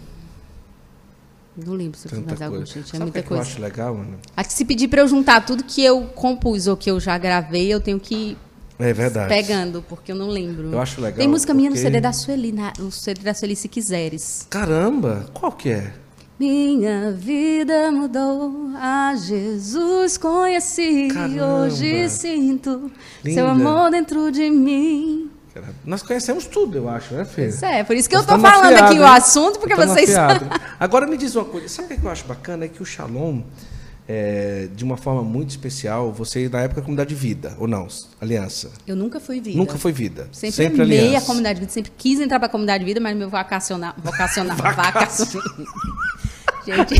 [1.56, 2.72] Não lembro se eu fiz Tanta mais algum, coisa.
[2.72, 2.84] gente.
[2.84, 3.42] É Sabe muita que, eu coisa.
[3.42, 4.00] acho legal?
[4.36, 7.16] Acho que se pedir pra eu juntar tudo que eu compus ou que eu já
[7.16, 8.38] gravei, eu tenho que ir
[8.78, 9.28] É verdade.
[9.28, 10.70] pegando, porque eu não lembro.
[10.70, 13.32] Eu acho legal Tem música minha no porque- CD da Sueli, na- no CD da
[13.32, 14.46] Sueli, se quiseres.
[14.50, 15.94] Caramba, qual que é?
[16.38, 21.62] Minha vida mudou, a Jesus conheci, Caramba.
[21.62, 22.90] hoje sinto
[23.24, 23.40] Linda.
[23.40, 25.30] seu amor dentro de mim.
[25.60, 27.46] Cara, Nós conhecemos tudo, eu acho, né, Fê?
[27.48, 29.72] Isso é, por isso que eu Nós tô estamos falando afiados, aqui o assunto, porque
[29.72, 30.10] Estamos vocês.
[30.78, 32.66] Agora me diz uma coisa, sabe o que eu acho bacana?
[32.66, 33.40] É que o Shalom,
[34.06, 37.88] é, de uma forma muito especial, você na época é comunidade de vida, ou não?
[38.20, 38.70] Aliança.
[38.86, 39.56] Eu nunca fui vida.
[39.58, 40.28] Nunca foi vida.
[40.30, 41.24] Sempre, Sempre, amei aliança.
[41.24, 43.94] a comunidade de vida, sempre quis entrar pra comunidade de vida, mas meu vocacional.
[43.96, 44.56] Vocacional.
[44.60, 45.42] vacacional.
[46.66, 46.94] Gente,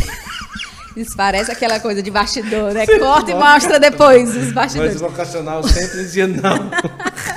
[0.96, 2.86] isso parece aquela coisa de bastidor, né?
[2.86, 4.96] Corta e mostra depois os Mas bastidores.
[4.96, 6.70] o vocacional sempre dizia não.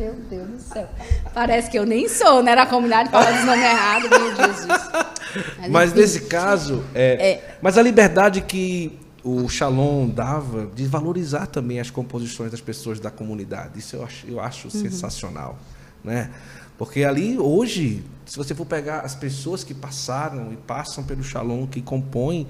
[0.00, 0.88] Meu Deus do céu.
[1.34, 2.54] Parece que eu nem sou, né?
[2.54, 4.66] Na comunidade falando os nomes errados, meu Jesus.
[5.70, 6.00] Mas enfim.
[6.00, 7.58] nesse caso, é, É.
[7.62, 13.10] mas a liberdade que o Shalom dava de valorizar também as composições das pessoas da
[13.10, 14.70] comunidade, isso eu acho, eu acho Uhum.
[14.70, 15.58] sensacional,
[16.02, 16.30] né?
[16.78, 21.66] Porque ali hoje, se você for pegar as pessoas que passaram e passam pelo Shalom,
[21.66, 22.46] que compõem,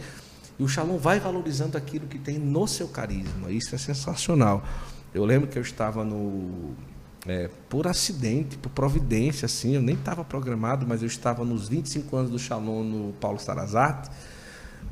[0.58, 4.62] e o Shalom vai valorizando aquilo que tem no seu carisma, isso é sensacional.
[5.12, 6.70] Eu lembro que eu estava no
[7.26, 12.16] é, por acidente, por providência, assim, eu nem estava programado, mas eu estava nos 25
[12.16, 14.11] anos do Shalom no Paulo Sarazate,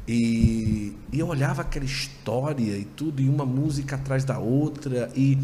[0.07, 5.39] e, e eu olhava aquela história e tudo, e uma música atrás da outra, e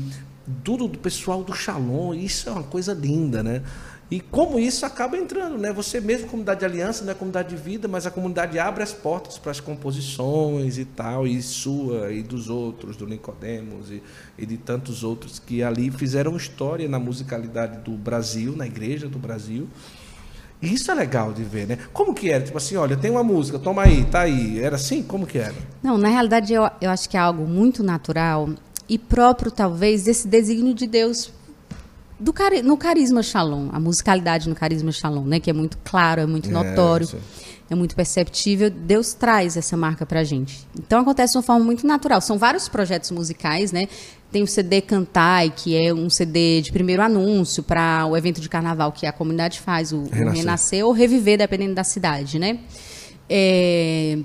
[0.63, 3.63] tudo do pessoal do Shalom, isso é uma coisa linda, né?
[4.11, 5.73] E como isso acaba entrando, né?
[5.73, 8.93] Você mesmo, comunidade de aliança, não é comunidade de vida, mas a comunidade abre as
[8.93, 14.03] portas para as composições e tal, e sua, e dos outros, do Nicodemos, e,
[14.39, 19.19] e de tantos outros que ali fizeram história na musicalidade do Brasil, na igreja do
[19.19, 19.69] Brasil.
[20.61, 21.79] E isso é legal de ver, né?
[21.93, 22.45] Como que era?
[22.45, 24.61] Tipo assim, olha, tem uma música, toma aí, tá aí.
[24.61, 25.03] Era assim?
[25.03, 25.55] Como que era?
[25.83, 28.49] Não, na realidade eu, eu acho que é algo muito natural
[28.89, 31.33] e próprio, talvez, desse desígnio de Deus
[32.25, 35.39] do cari no carisma Shalom, a musicalidade no carisma Shalom, né?
[35.39, 37.19] Que é muito claro, é muito É, notório, sim.
[37.71, 38.71] é muito perceptível.
[38.71, 40.67] Deus traz essa marca pra gente.
[40.79, 42.21] Então acontece de uma forma muito natural.
[42.21, 43.87] São vários projetos musicais, né?
[44.33, 48.49] Tem o CD Cantai, que é um CD de primeiro anúncio para o evento de
[48.49, 50.35] carnaval que a comunidade faz, o o Renascer.
[50.41, 52.59] Renascer ou Reviver, dependendo da cidade, né?
[53.29, 54.19] É,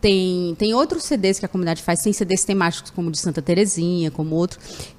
[0.00, 3.42] tem, tem outros CDs que a comunidade faz, tem CDs temáticos como o de Santa
[3.42, 4.58] Terezinha, como outro.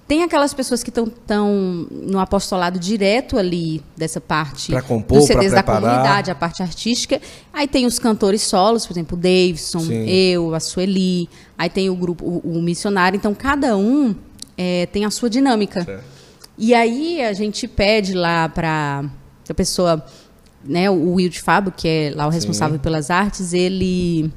[0.09, 1.45] Tem aquelas pessoas que estão
[1.91, 7.21] no apostolado direto ali dessa parte Pra compor, dos CDs da comunidade, a parte artística.
[7.53, 10.09] Aí tem os cantores solos, por exemplo, o Davidson, Sim.
[10.09, 11.29] eu, a Sueli.
[11.55, 13.17] Aí tem o grupo, o, o missionário.
[13.17, 14.15] Então, cada um
[14.57, 15.85] é, tem a sua dinâmica.
[15.85, 16.03] Certo.
[16.57, 19.05] E aí a gente pede lá para
[19.47, 20.03] a pessoa,
[20.65, 24.33] né, o Will de Fábio, que é lá o responsável pelas artes, ele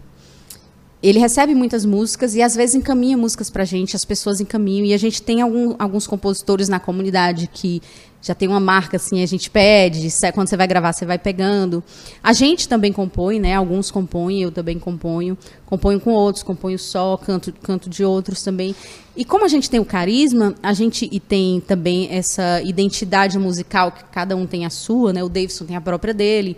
[1.03, 4.95] ele recebe muitas músicas e às vezes encaminha músicas pra gente, as pessoas encaminham e
[4.95, 7.83] a gente tem algum- alguns compositores na comunidade que
[8.25, 11.83] já tem uma marca assim, a gente pede, quando você vai gravar, você vai pegando.
[12.23, 13.57] A gente também compõe, né?
[13.57, 15.37] Alguns compõem, eu também componho,
[15.67, 18.77] componho com outros, componho só, canto, canto de outros também.
[19.17, 23.91] E como a gente tem o carisma, a gente e tem também essa identidade musical
[23.91, 25.25] que cada um tem a sua, né?
[25.25, 26.57] O Davidson tem a própria dele,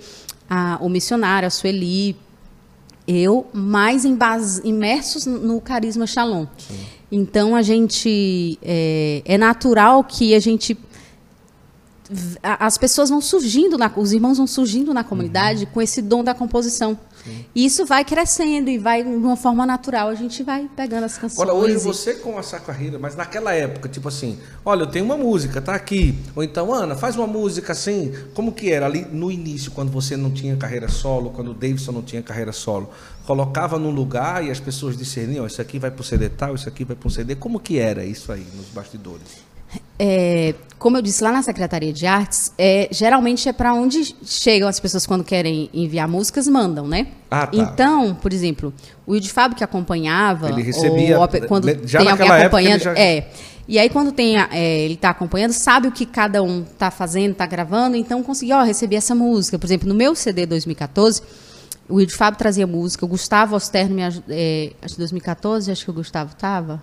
[0.49, 2.15] a, o missionário, a Sueli,
[3.07, 6.47] eu mais embas- imersos no carisma Shalom.
[7.13, 10.77] Então a gente é, é natural que a gente
[12.43, 16.35] as pessoas vão surgindo, na- os irmãos vão surgindo na comunidade com esse dom da
[16.35, 16.99] composição.
[17.55, 20.09] E isso vai crescendo e vai de uma forma natural.
[20.09, 21.41] A gente vai pegando as canções.
[21.41, 25.17] Agora, hoje você com essa carreira, mas naquela época, tipo assim, olha, eu tenho uma
[25.17, 26.19] música, tá aqui.
[26.35, 28.13] Ou então, Ana, faz uma música assim.
[28.35, 31.93] Como que era ali no início, quando você não tinha carreira solo, quando o Davidson
[31.93, 32.91] não tinha carreira solo?
[33.27, 36.85] Colocava num lugar e as pessoas discerniam, isso aqui vai pro CD tal, isso aqui
[36.85, 37.35] vai pro CD.
[37.35, 39.44] Como que era isso aí nos bastidores?
[39.99, 44.69] É, como eu disse lá na Secretaria de Artes, é, geralmente é para onde chegam
[44.69, 47.07] as pessoas quando querem enviar músicas, mandam, né?
[47.31, 47.57] Ah, tá.
[47.57, 48.73] Então, por exemplo,
[49.07, 52.93] o Will de Fábio que acompanhava, Ele recebia- ou, quando já tem alguém acompanhando, já-
[52.99, 53.29] é.
[53.67, 57.33] E aí quando tem, é, ele está acompanhando, sabe o que cada um está fazendo,
[57.33, 59.59] está gravando, então conseguiu, ó, receber essa música.
[59.59, 61.23] Por exemplo, no meu CD 2014,
[61.89, 65.71] o Will de Fábio trazia música, o Gustavo Osterno me ajudou, é, acho que 2014,
[65.71, 66.83] acho que o Gustavo estava.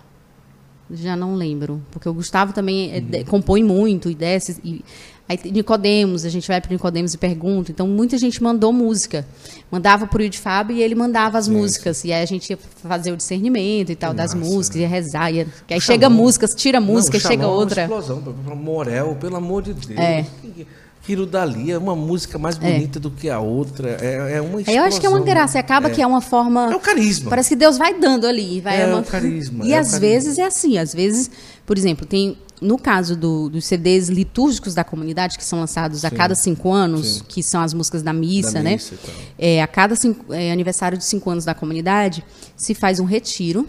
[0.92, 4.58] Já não lembro, porque o Gustavo também é, de- compõe muito e desce.
[4.62, 4.84] E,
[5.28, 7.70] aí Nicodemos, a gente vai para Nicodemos e pergunta.
[7.72, 9.26] Então muita gente mandou música.
[9.70, 12.04] Mandava para o de Fábio e ele mandava as músicas.
[12.04, 14.82] E aí a gente ia fazer o discernimento e tal das massa, músicas, né?
[14.82, 15.30] ia rezar.
[15.32, 17.82] Ia, aí O chega músicas, tira música, Não, chega é uma outra.
[17.82, 19.98] explosão, pelo- pelo Morel, pelo amor de Deus.
[19.98, 20.26] É.
[20.42, 20.66] Que-
[21.02, 23.98] Aquilo dali é uma música mais bonita do que a outra.
[24.00, 26.20] É, é uma Aí eu acho que é uma explosão, graça, acaba que é uma
[26.20, 26.72] forma.
[26.72, 27.28] É o carisma.
[27.28, 28.60] Parece que Deus vai dando ali.
[28.60, 31.28] Vai É ama- o carisma, E é às vezes é assim, às vezes,
[31.66, 36.08] por exemplo, tem no caso do- dos CDs litúrgicos da comunidade, que são lançados a
[36.10, 36.14] Sim.
[36.14, 37.22] cada cinco anos, Sim.
[37.26, 38.72] que são as músicas da missa, Da né?
[38.74, 39.14] missa e tal.
[39.36, 42.24] É, a cada cinco- é, aniversário de cinco anos da comunidade,
[42.56, 43.66] se faz um retiro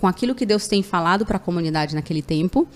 [0.00, 2.68] com aquilo que Deus tem falado para a comunidade naquele tempo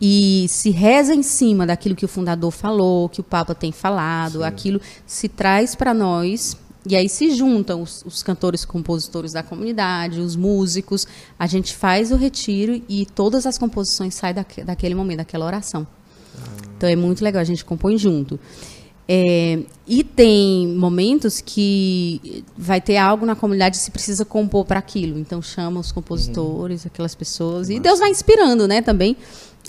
[0.00, 4.42] e se reza em cima daquilo que o fundador falou, que o Papa tem falado,
[4.42, 6.56] aquilo se traz para nós.
[6.86, 11.06] E aí se juntam os, os cantores, compositores da comunidade, os músicos.
[11.38, 15.86] A gente faz o retiro e todas as composições saem daque- daquele momento, daquela oração.
[16.76, 18.40] Então é muito legal, a gente compõe junto.
[19.06, 24.78] É, e tem momentos que vai ter algo na comunidade que se precisa compor para
[24.78, 25.18] aquilo.
[25.18, 27.68] Então chama os compositores, aquelas pessoas.
[27.68, 29.16] E Deus vai inspirando, né, também.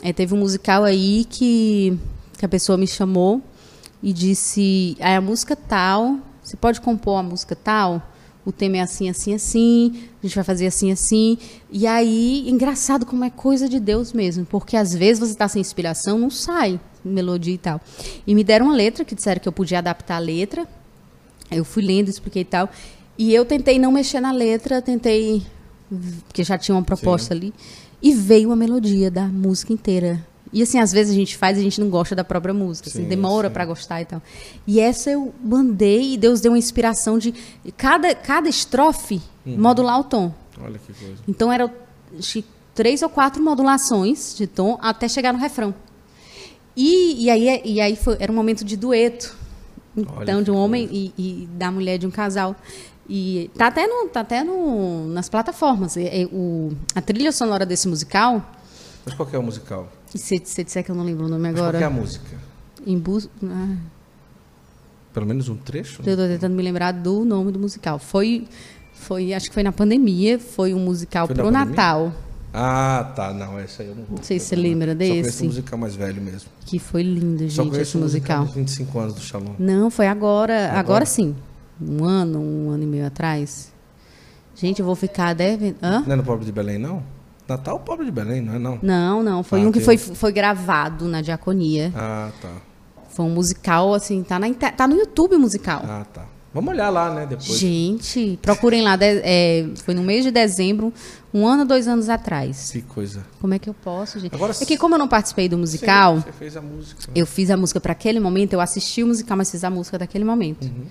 [0.01, 1.97] É, teve um musical aí que,
[2.37, 3.41] que a pessoa me chamou
[4.01, 8.01] e disse: ah, a música tal, você pode compor a música tal?
[8.43, 11.37] O tema é assim, assim, assim, a gente vai fazer assim, assim.
[11.71, 15.61] E aí, engraçado como é coisa de Deus mesmo, porque às vezes você está sem
[15.61, 17.79] inspiração, não sai melodia e tal.
[18.25, 20.67] E me deram uma letra, que disseram que eu podia adaptar a letra.
[21.51, 22.69] Eu fui lendo, expliquei e tal.
[23.17, 25.43] E eu tentei não mexer na letra, tentei.
[26.25, 27.53] Porque já tinha uma proposta ali.
[28.01, 30.25] E veio a melodia da música inteira.
[30.53, 32.89] E assim, às vezes a gente faz e a gente não gosta da própria música,
[32.89, 33.53] assim, Sim, demora sim.
[33.53, 34.21] para gostar e tal.
[34.67, 37.33] E essa eu mandei e Deus deu uma inspiração de
[37.77, 39.57] cada, cada estrofe Uhum.
[39.57, 40.31] modular o tom.
[40.61, 41.15] Olha que coisa.
[41.27, 41.71] Então eram
[42.75, 45.73] três ou quatro modulações de tom até chegar no refrão.
[46.75, 49.35] E, e aí, e aí foi, era um momento de dueto.
[49.97, 52.55] Olha Então, que de um homem e, e da mulher de um casal.
[53.13, 55.97] E tá até, no, tá até no, nas plataformas.
[55.97, 58.41] É- é o, a trilha sonora desse musical,
[59.05, 59.89] Mas qual é o musical?
[60.15, 61.87] e se você disser que eu não lembro o nome Mas qual que é a
[61.87, 62.01] agora.
[62.01, 62.37] música?
[62.87, 63.29] Em bus...
[63.43, 63.75] ah,
[65.13, 66.01] Pelo menos um trecho?
[66.05, 67.99] eu tô tentando me lembrar do nome do musical.
[67.99, 68.47] Foi,
[68.93, 71.51] foi acho que foi na pandemia, foi um musical Foi pro?
[71.51, 72.13] Natal.
[72.53, 73.33] Ah, tá.
[73.33, 74.17] Não, esse aí eu não vou.
[74.17, 74.87] Não sei se você lembrar.
[74.93, 75.43] lembra Só conheço desse.
[75.43, 76.49] o musical mais velho mesmo.
[76.65, 78.45] Que foi lindo, Só gente, conheço esse musical musical.
[78.45, 79.53] dos 25 anos do Shalom.
[79.59, 81.05] Não, foi agora, agora, Agora?
[81.05, 81.35] sim.
[81.81, 83.71] Um ano, um ano e meio atrás.
[84.55, 85.77] Gente, eu vou ficar devendo.
[85.81, 86.03] Hã?
[86.05, 87.03] Não é no Pobre de Belém, não?
[87.47, 88.79] Natal Pobre de Belém, não é não?
[88.81, 89.43] Não, não.
[89.43, 91.91] Foi Ah, um que foi, foi gravado na diaconia.
[91.95, 92.51] Ah, tá.
[93.09, 95.81] Foi um musical, assim, tá, na, tá no YouTube musical.
[95.83, 96.25] Ah, tá.
[96.53, 97.57] Vamos olhar lá, né, depois.
[97.57, 98.95] Gente, procurem lá.
[98.97, 100.93] de- é, foi no mês de dezembro,
[101.33, 102.69] um ano, dois anos atrás.
[102.71, 103.25] Que coisa.
[103.39, 104.35] Como é que eu posso, gente?
[104.35, 107.01] Agora é que como eu não participei do musical, Sim, você fez a música.
[107.15, 109.97] eu fiz a música para aquele momento, eu assisti o musical, mas fiz a música
[109.97, 110.63] daquele momento.
[110.65, 110.85] Uhum.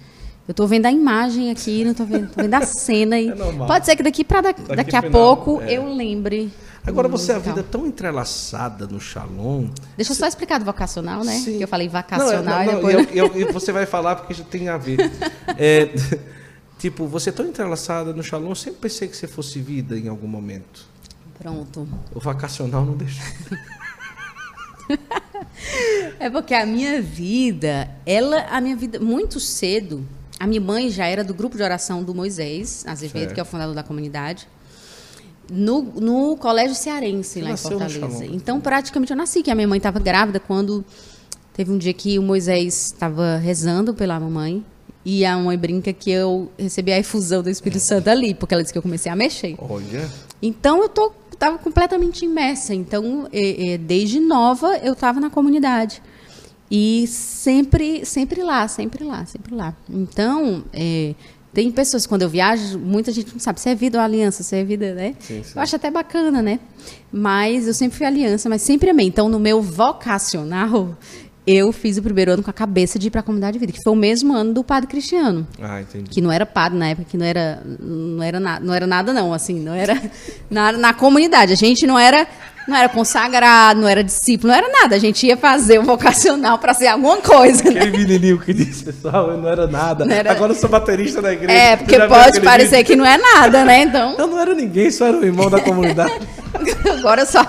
[0.51, 3.35] Eu tô vendo a imagem aqui, não tô vendo, tô vendo a cena e É
[3.69, 5.75] pode ser que daqui para daqui, Daqui a final, pouco é.
[5.75, 6.51] eu lembre.
[6.85, 7.55] Agora você, a musical.
[7.55, 9.69] vida tão entrelaçada no Shalom.
[9.97, 11.35] Deixa eu só explicar do vocacional, né?
[11.35, 11.59] Sim.
[11.59, 13.15] Que eu falei Não, vacacional é- não, e não, depois.
[13.15, 14.99] e eu- e eu- e você vai falar porque já tem a ver.
[15.57, 15.89] É,
[16.81, 20.09] tipo, você é tão entrelaçada no Shalom, eu sempre pensei que você fosse vida em
[20.09, 20.85] algum momento.
[21.39, 21.87] Pronto.
[22.13, 23.23] O vacacional não deixou.
[26.19, 30.05] É porque a minha vida, ela, a minha vida, muito cedo,
[30.41, 33.35] a minha mãe já era do grupo de oração do Moisés Azevedo, Certo.
[33.35, 34.49] que é o fundador da comunidade,
[35.51, 38.25] no, no colégio cearense Você lá em Fortaleza.
[38.25, 40.83] Então, praticamente eu nasci, que a minha mãe estava grávida quando
[41.53, 44.65] teve um dia que o Moisés estava rezando pela mamãe.
[45.05, 48.63] E a mãe brinca que eu recebi a efusão do Espírito Santo ali, porque ela
[48.63, 49.57] disse que eu comecei a mexer.
[49.59, 50.09] Olha.
[50.43, 52.75] Então eu tô estava completamente imersa.
[52.75, 56.03] Então, é, é, desde nova, eu estava na comunidade.
[56.71, 59.75] E sempre, sempre lá, sempre lá, sempre lá.
[59.89, 61.15] Então, é,
[61.53, 64.55] tem pessoas, quando eu viajo, muita gente não sabe se é vida ou aliança, se
[64.55, 65.17] é vida, né?
[65.19, 65.53] Sim, sim.
[65.57, 66.61] Eu acho até bacana, né?
[67.13, 69.09] Mas eu sempre fui aliança, mas sempre amei.
[69.09, 70.97] Então, no meu vocacional,
[71.47, 73.73] eu fiz o primeiro ano com a cabeça de ir para a comunidade de vida,
[73.73, 75.47] que foi o mesmo ano do padre Cristiano.
[75.61, 76.11] Ah, entendi.
[76.11, 79.13] Que não era padre na época, que não era, não era, na, não era nada,
[79.13, 80.01] não, assim, não era
[80.51, 81.53] na, na comunidade.
[81.53, 82.27] A gente não era
[82.69, 84.95] não era consagrado, não era discípulo, não era nada.
[84.95, 87.61] A gente ia fazer o vocacional para ser alguma coisa.
[87.63, 87.99] Aquele né?
[87.99, 90.05] menininho que disse, pessoal, eu não era nada.
[90.05, 90.31] Não era...
[90.31, 91.53] Agora eu sou baterista da igreja.
[91.53, 92.87] É, porque pode parecer vídeo?
[92.87, 93.81] que não é nada, né?
[93.91, 94.15] Então.
[94.17, 96.13] Eu não era ninguém, só era o irmão da comunidade.
[96.99, 97.43] Agora eu só.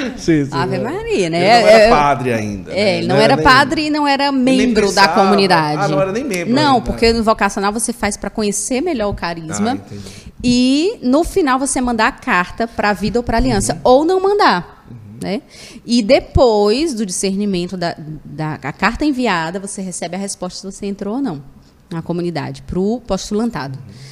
[0.16, 1.38] Sim, sim, Ave Maria, né?
[1.38, 2.72] Ele não era padre ainda.
[2.72, 2.98] É, né?
[2.98, 5.82] ele não, não era, era padre e não era membro da comunidade.
[5.82, 6.54] Ah, não era nem membro.
[6.54, 6.86] Não, ainda.
[6.86, 9.78] porque no vocacional você faz para conhecer melhor o carisma.
[9.80, 9.94] Ah,
[10.42, 13.80] e no final você mandar a carta para a vida ou para a aliança, uhum.
[13.84, 14.84] ou não mandar.
[14.90, 15.18] Uhum.
[15.22, 15.42] Né?
[15.84, 21.16] E depois do discernimento da, da carta enviada, você recebe a resposta se você entrou
[21.16, 21.42] ou não
[21.90, 23.78] na comunidade, para o postulantado.
[23.78, 24.07] Uhum.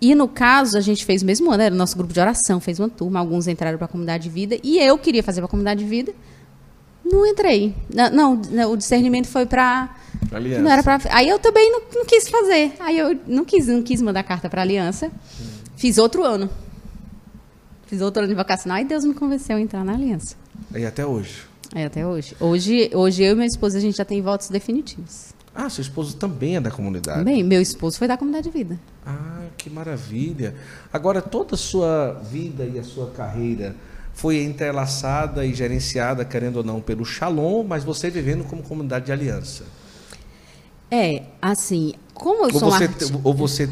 [0.00, 2.60] E no caso, a gente fez o mesmo ano, era o nosso grupo de oração,
[2.60, 5.46] fez uma turma, alguns entraram para a comunidade de vida, e eu queria fazer para
[5.46, 6.14] a comunidade de vida,
[7.04, 7.74] não entrei.
[7.92, 9.96] Não, não o discernimento foi para
[10.60, 12.72] não era para Aí eu também não, não, quis fazer.
[12.80, 15.06] Aí eu não quis, não quis mandar carta para aliança.
[15.06, 15.44] Hum.
[15.76, 16.50] Fiz outro ano.
[17.86, 20.36] Fiz outro ano de vocacional e Deus me convenceu a entrar na aliança.
[20.74, 21.46] E até hoje?
[21.74, 22.36] É, até hoje.
[22.40, 25.32] Hoje, hoje eu e minha esposa, a gente já tem votos definitivos.
[25.60, 27.18] Ah, seu esposo também é da comunidade?
[27.18, 28.78] Também, meu esposo foi da comunidade de vida.
[29.04, 30.54] Ah, que maravilha.
[30.92, 33.74] Agora, toda a sua vida e a sua carreira
[34.14, 39.12] foi entrelaçada e gerenciada, querendo ou não, pelo Shalom, mas você vivendo como comunidade de
[39.12, 39.64] aliança.
[40.88, 43.20] É, assim, como eu ou sou você, artista...
[43.24, 43.68] Ou você,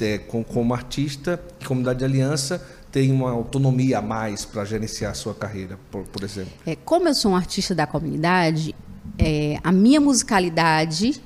[0.00, 5.34] é, como artista, comunidade de aliança, tem uma autonomia a mais para gerenciar a sua
[5.34, 6.52] carreira, por, por exemplo?
[6.64, 8.74] É, como eu sou um artista da comunidade,
[9.18, 11.25] é, a minha musicalidade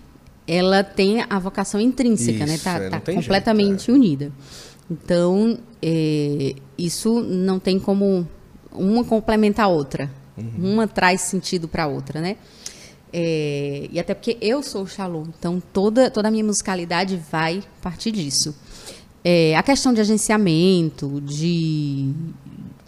[0.53, 2.57] ela tem a vocação intrínseca, né?
[2.57, 2.79] isso, né?
[2.79, 3.95] Tá, é, tá completamente jeito, é.
[3.95, 4.33] unida.
[4.91, 8.27] Então, é, isso não tem como
[8.73, 10.11] uma complementar a outra.
[10.37, 10.73] Uhum.
[10.73, 12.37] Uma traz sentido para a outra, né?
[13.13, 17.63] É, e até porque eu sou o Shalom, então toda, toda a minha musicalidade vai
[17.81, 18.55] partir disso.
[19.23, 22.13] É, a questão de agenciamento, de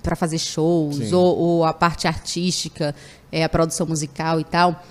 [0.03, 2.93] para fazer shows, ou, ou, a parte artística,
[3.31, 4.83] é, a produção musical e tal,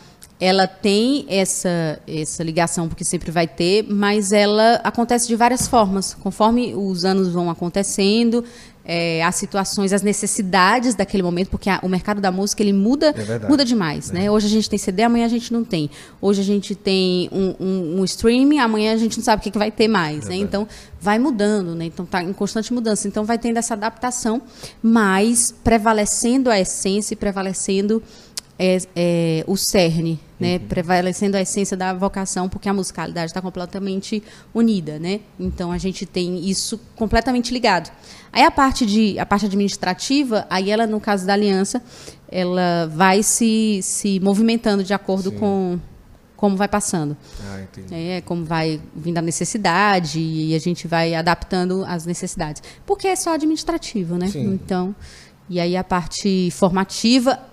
[0.41, 6.15] ela tem essa, essa ligação, porque sempre vai ter, mas ela acontece de várias formas.
[6.15, 8.43] Conforme os anos vão acontecendo,
[8.83, 13.13] é, as situações, as necessidades daquele momento, porque a, o mercado da música ele muda,
[13.15, 14.13] é muda demais, é.
[14.15, 14.31] né?
[14.31, 15.91] Hoje a gente tem CD, amanhã a gente não tem.
[16.19, 19.51] Hoje a gente tem um, um, um streaming, amanhã a gente não sabe o que,
[19.51, 20.37] que vai ter mais, né?
[20.37, 20.67] Então
[20.99, 21.85] vai mudando, né?
[21.85, 23.07] Então está em constante mudança.
[23.07, 24.41] Então vai tendo essa adaptação,
[24.81, 28.01] mas prevalecendo a essência e prevalecendo
[28.63, 30.67] é, é, o cerne, né, uhum.
[30.67, 34.21] prevalecendo a essência da vocação, porque a musicalidade está completamente
[34.53, 35.21] unida, né?
[35.39, 37.91] Então a gente tem isso completamente ligado.
[38.31, 41.81] Aí a parte de a parte administrativa, aí ela no caso da aliança,
[42.29, 45.37] ela vai se, se movimentando de acordo Sim.
[45.37, 45.79] com
[46.35, 47.17] como vai passando.
[47.43, 47.93] Ah, entendi.
[47.93, 52.61] É, como vai vindo a necessidade e a gente vai adaptando as necessidades.
[52.85, 54.27] Porque é só administrativo, né?
[54.27, 54.53] Sim.
[54.53, 54.95] Então,
[55.49, 57.50] e aí a parte formativa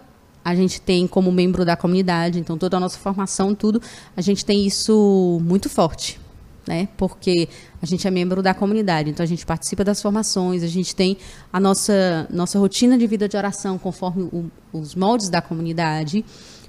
[0.48, 3.82] a gente tem como membro da comunidade, então toda a nossa formação, tudo,
[4.16, 6.18] a gente tem isso muito forte.
[6.66, 6.88] Né?
[6.96, 7.48] Porque
[7.82, 11.18] a gente é membro da comunidade, então a gente participa das formações, a gente tem
[11.52, 16.24] a nossa, nossa rotina de vida de oração conforme o, os moldes da comunidade,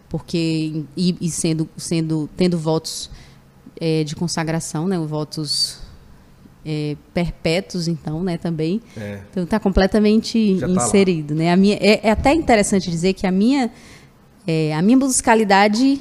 [0.09, 3.09] porque e, e sendo, sendo tendo votos
[3.79, 5.79] é, de consagração, né, votos
[6.71, 8.79] é, perpétuos, então, né, também.
[8.95, 9.21] É.
[9.31, 11.51] Então está completamente tá inserido, né?
[11.51, 13.71] A minha, é, é, até interessante dizer que a minha,
[14.45, 15.99] é, a minha musicalidade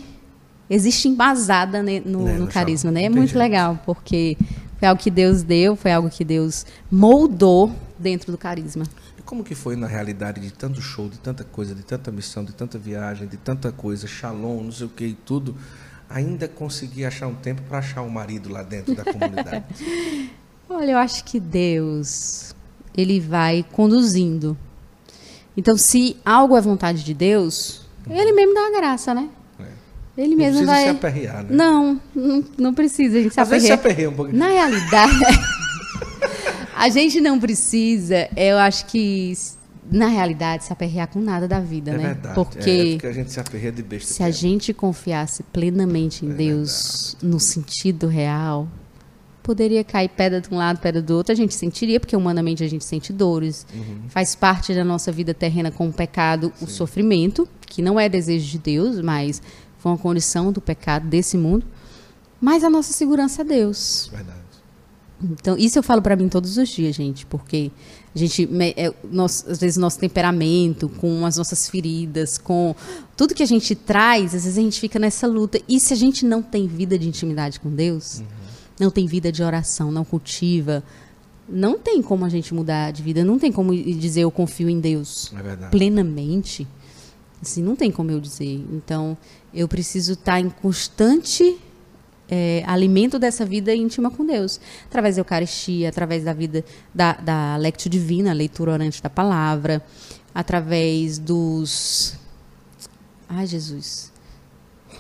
[0.69, 3.05] existe embasada né, no, né, no, carisma, né?
[3.05, 4.37] É muito legal, porque
[4.79, 8.85] foi algo que Deus deu, foi algo que Deus moldou dentro do carisma.
[9.19, 12.45] E como que foi na realidade de tanto show, de tanta coisa, de tanta missão,
[12.45, 15.57] de tanta viagem, de tanta coisa, shalom, não sei o que e tudo,
[16.11, 19.65] ainda conseguir achar um tempo para achar um marido lá dentro da comunidade?
[20.69, 22.55] Olha, eu acho que Deus,
[22.97, 24.57] ele vai conduzindo.
[25.57, 29.29] Então, se algo é vontade de Deus, ele mesmo dá a graça, né?
[29.59, 30.23] É.
[30.23, 30.85] Ele não mesmo vai.
[30.85, 31.49] se aperrear, né?
[31.51, 33.51] Não, não, não precisa a gente se Às aperrear.
[33.51, 34.39] Vezes se aperreia um pouquinho.
[34.39, 35.21] Na realidade,
[36.77, 39.35] a gente não precisa, eu acho que
[39.91, 42.05] na realidade, se aperrear com nada da vida, é né?
[42.09, 42.35] Verdade.
[42.35, 44.13] Porque, é, porque a gente se aperreia de besta.
[44.13, 47.33] Se a gente confiasse plenamente em é Deus, verdade.
[47.33, 48.69] no sentido real,
[49.49, 52.69] poderia cair pedra de um lado, pedra do outro, a gente sentiria, porque humanamente a
[52.69, 53.67] gente sente dores.
[53.75, 54.03] Uhum.
[54.11, 56.67] Faz parte da nossa vida terrena com o pecado, Sim.
[56.67, 59.41] o sofrimento, que não é desejo de Deus, mas
[59.79, 61.65] foi uma condição do pecado desse mundo.
[62.39, 64.11] Mas a nossa segurança é Deus.
[64.13, 64.39] Verdade.
[65.23, 67.71] Então, isso eu falo para mim todos os dias, gente, porque
[68.15, 68.47] a gente,
[68.77, 72.77] é, nós, às vezes, nosso temperamento, com as nossas feridas, com
[73.17, 75.59] tudo que a gente traz, às vezes a gente fica nessa luta.
[75.67, 78.48] E se a gente não tem vida de intimidade com Deus, uhum.
[78.79, 80.83] Não tem vida de oração, não cultiva,
[81.49, 84.81] não tem como a gente mudar de vida, não tem como dizer eu confio em
[84.81, 86.67] Deus é plenamente.
[87.41, 88.65] Assim, não tem como eu dizer.
[88.73, 89.17] Então,
[89.55, 91.57] eu preciso estar em constante
[92.29, 94.61] é, alimento dessa vida íntima com Deus.
[94.87, 96.65] Através da Eucaristia, através da vida
[96.95, 99.83] da, da Lectio Divina, leitura orante da palavra,
[100.35, 102.15] através dos.
[103.29, 104.13] Ai, Jesus.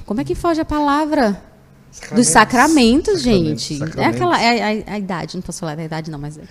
[0.06, 1.42] Como é que foge a palavra?
[1.90, 2.26] Sacramentos.
[2.26, 3.78] Dos sacramentos, gente.
[3.78, 3.98] Sacramentos.
[3.98, 4.40] É aquela.
[4.40, 6.42] É a, a, idade, não posso falar da idade, não, mas é.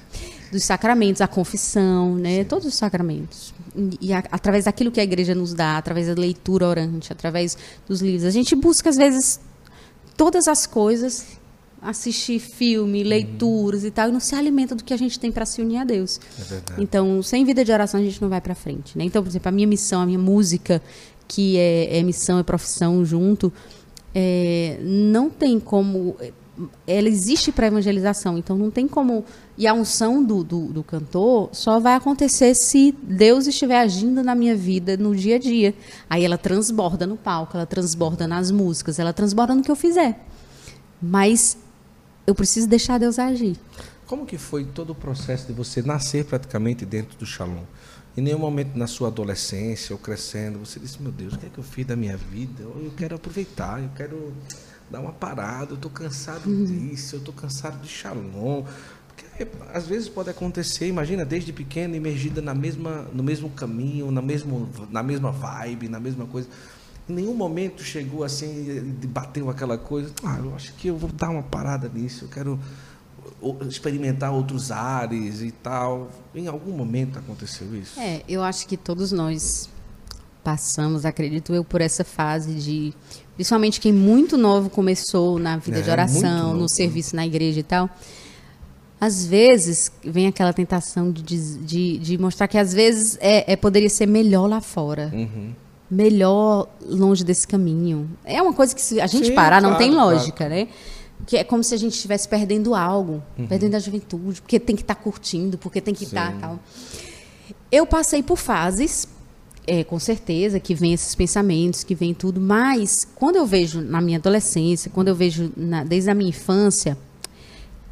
[0.51, 2.39] Dos sacramentos, a confissão, né?
[2.39, 2.43] Sim.
[2.45, 3.53] Todos os sacramentos.
[3.75, 7.57] E, e a, através daquilo que a igreja nos dá, através da leitura orante, através
[7.87, 8.23] dos livros.
[8.23, 9.39] A gente busca, às vezes,
[10.15, 11.25] todas as coisas,
[11.81, 13.09] assistir filme, uhum.
[13.09, 13.87] leituras uhum.
[13.87, 15.83] e tal, e não se alimenta do que a gente tem para se unir a
[15.83, 16.19] Deus.
[16.51, 18.97] É então, sem vida de oração a gente não vai para frente.
[18.97, 19.03] Né?
[19.03, 20.81] Então, por exemplo, a minha missão, a minha música,
[21.27, 23.51] que é, é missão e é profissão junto,
[24.13, 26.15] é, não tem como
[26.87, 29.23] ela existe para evangelização, então não tem como.
[29.57, 34.33] E a unção do, do, do, cantor só vai acontecer se Deus estiver agindo na
[34.33, 35.73] minha vida no dia a dia.
[36.09, 40.25] Aí ela transborda no palco, ela transborda nas músicas, ela transborda no que eu fizer.
[41.01, 41.57] Mas
[42.25, 43.57] eu preciso deixar Deus agir.
[44.07, 47.63] Como que foi todo o processo de você nascer praticamente dentro do Shalom?
[48.17, 51.49] Em nenhum momento na sua adolescência ou crescendo, você disse, meu Deus, o que é
[51.49, 52.63] que eu fiz da minha vida?
[52.63, 54.33] Eu quero aproveitar, eu quero
[54.89, 56.65] dar uma parada, eu estou cansado uhum.
[56.65, 58.63] disso, eu estou cansado de Shalom.
[59.07, 64.21] Porque às vezes pode acontecer, imagina, desde pequena, imergida na mesma, no mesmo caminho, na,
[64.21, 66.47] mesmo, na mesma vibe, na mesma coisa.
[67.07, 70.11] Em nenhum momento chegou assim, bateu aquela coisa.
[70.23, 72.59] Ah, eu acho que eu vou dar uma parada nisso, eu quero
[73.67, 76.09] experimentar outros ares e tal.
[76.33, 77.99] Em algum momento aconteceu isso?
[77.99, 79.69] É, eu acho que todos nós
[80.43, 82.93] passamos, acredito eu, por essa fase de
[83.35, 87.63] principalmente quem muito novo começou na vida é, de oração, no serviço na igreja e
[87.63, 87.89] tal,
[88.99, 93.89] às vezes vem aquela tentação de, de, de mostrar que às vezes é, é poderia
[93.89, 95.11] ser melhor lá fora.
[95.13, 95.53] Uhum.
[95.89, 98.09] Melhor longe desse caminho.
[98.25, 100.53] É uma coisa que se a gente Sim, parar claro, não tem lógica, claro.
[100.53, 100.67] né?
[101.27, 103.45] Que é como se a gente estivesse perdendo algo, uhum.
[103.45, 106.59] perdendo a juventude, porque tem que estar tá curtindo, porque tem que estar tá, tal.
[107.71, 109.07] Eu passei por fases
[109.67, 113.99] é, com certeza que vem esses pensamentos, que vem tudo, mas quando eu vejo na
[113.99, 116.97] minha adolescência, quando eu vejo na, desde a minha infância,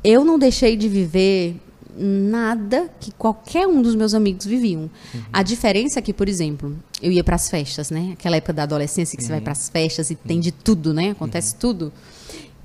[0.02, 1.58] eu não deixei de viver
[1.98, 4.84] nada que qualquer um dos meus amigos viviam.
[4.84, 5.22] Uhum.
[5.32, 8.12] A diferença é que, por exemplo, eu ia para as festas, né?
[8.14, 9.28] Aquela época da adolescência que uhum.
[9.28, 9.44] você vai uhum.
[9.44, 11.12] para as festas e tem de tudo, né?
[11.12, 11.60] Acontece uhum.
[11.60, 11.94] tudo.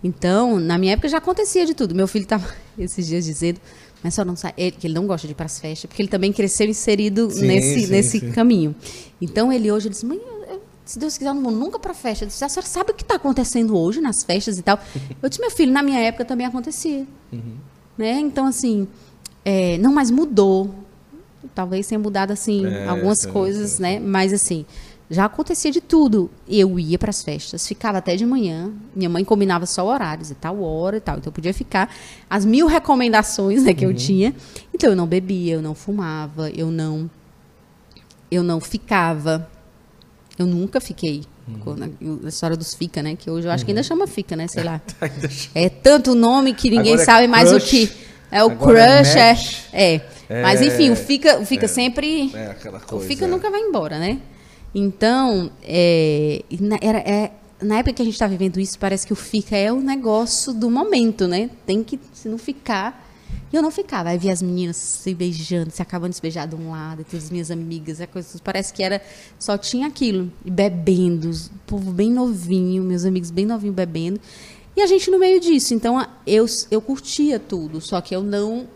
[0.03, 1.95] Então, na minha época já acontecia de tudo.
[1.95, 2.47] Meu filho estava
[2.79, 3.61] esses dias dizendo,
[4.03, 6.03] mas só não sai, ele, que ele não gosta de ir para as festas, porque
[6.03, 8.33] ele também cresceu inserido sim, nesse, sim, nesse sim.
[8.33, 8.75] caminho.
[9.21, 10.21] Então ele hoje ele diz, mãe,
[10.91, 12.25] se Deus quiser, eu não vou nunca para festa.
[12.25, 14.77] Eu disse, a senhora sabe o que está acontecendo hoje nas festas e tal?
[15.23, 17.07] Eu disse, meu filho, na minha época também acontecia.
[17.33, 17.55] Uhum.
[17.97, 18.19] Né?
[18.19, 18.89] Então, assim,
[19.45, 20.75] é, não, mas mudou.
[21.55, 23.83] Talvez tenha mudado, assim, é, algumas é, coisas, é.
[23.83, 24.01] né?
[24.01, 24.67] Mas, assim,
[25.11, 26.31] já acontecia de tudo.
[26.49, 28.73] Eu ia para as festas, ficava até de manhã.
[28.95, 31.19] Minha mãe combinava só horários e tal hora e tal.
[31.19, 31.93] Então eu podia ficar
[32.29, 33.91] as mil recomendações né, que uhum.
[33.91, 34.35] eu tinha.
[34.73, 37.11] Então eu não bebia, eu não fumava, eu não
[38.31, 39.51] eu não ficava.
[40.39, 41.25] Eu nunca fiquei.
[41.49, 42.21] Uhum.
[42.25, 43.17] A história dos fica, né?
[43.17, 43.67] Que hoje eu acho uhum.
[43.67, 43.85] que ainda uhum.
[43.85, 44.47] chama fica, né?
[44.47, 44.81] Sei lá.
[45.57, 47.91] é tanto nome que ninguém Agora é sabe é mais o que.
[48.31, 49.17] É o Agora é crush,
[49.73, 52.31] é, é, é, Mas enfim, o fica, o fica sempre.
[52.33, 53.05] É aquela coisa.
[53.05, 54.21] O fica nunca vai embora, né?
[54.75, 56.45] Então, é,
[56.81, 59.73] era, é, na época que a gente está vivendo isso, parece que o fica é
[59.73, 61.51] o negócio do momento, né?
[61.67, 63.09] Tem que, se não ficar.
[63.53, 64.11] E eu não ficava.
[64.11, 67.17] Aí via as meninas se beijando, se acabando de se beijar de um lado, e
[67.17, 69.03] as minhas amigas, coisa, parece que era
[69.39, 70.33] só tinha aquilo.
[70.45, 74.21] E bebendo, o povo bem novinho, meus amigos bem novinhos bebendo.
[74.77, 75.75] E a gente no meio disso.
[75.75, 78.69] Então eu, eu curtia tudo, só que eu não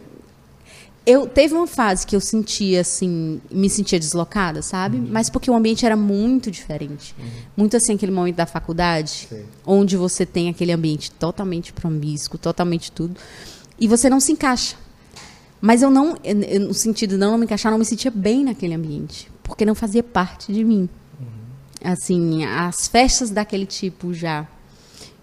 [1.06, 4.96] eu teve uma fase que eu sentia assim, me sentia deslocada, sabe?
[4.96, 5.08] Uhum.
[5.10, 7.14] Mas porque o ambiente era muito diferente.
[7.18, 7.26] Uhum.
[7.56, 9.44] Muito assim aquele momento da faculdade, Sim.
[9.66, 13.16] onde você tem aquele ambiente totalmente promíscuo, totalmente tudo,
[13.78, 14.76] e você não se encaixa.
[15.60, 18.74] Mas eu não, eu, no sentido de não me encaixar, não me sentia bem naquele
[18.74, 20.88] ambiente, porque não fazia parte de mim.
[21.20, 21.92] Uhum.
[21.92, 24.46] Assim, as festas daquele tipo já.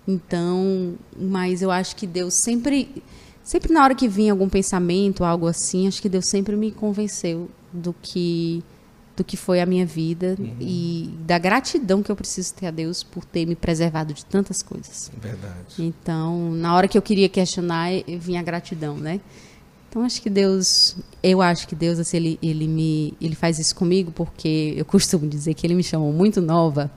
[0.07, 3.03] Então, mas eu acho que Deus sempre
[3.43, 7.49] sempre na hora que vinha algum pensamento, algo assim, acho que Deus sempre me convenceu
[7.73, 8.63] do que
[9.15, 10.55] do que foi a minha vida Uhum.
[10.59, 14.63] e da gratidão que eu preciso ter a Deus por ter me preservado de tantas
[14.63, 15.11] coisas.
[15.21, 15.53] Verdade.
[15.77, 17.89] Então, na hora que eu queria questionar,
[18.19, 19.19] vinha a gratidão, né?
[19.89, 23.75] Então, acho que Deus, eu acho que Deus, assim, ele, ele me, ele faz isso
[23.75, 26.89] comigo porque eu costumo dizer que ele me chamou muito nova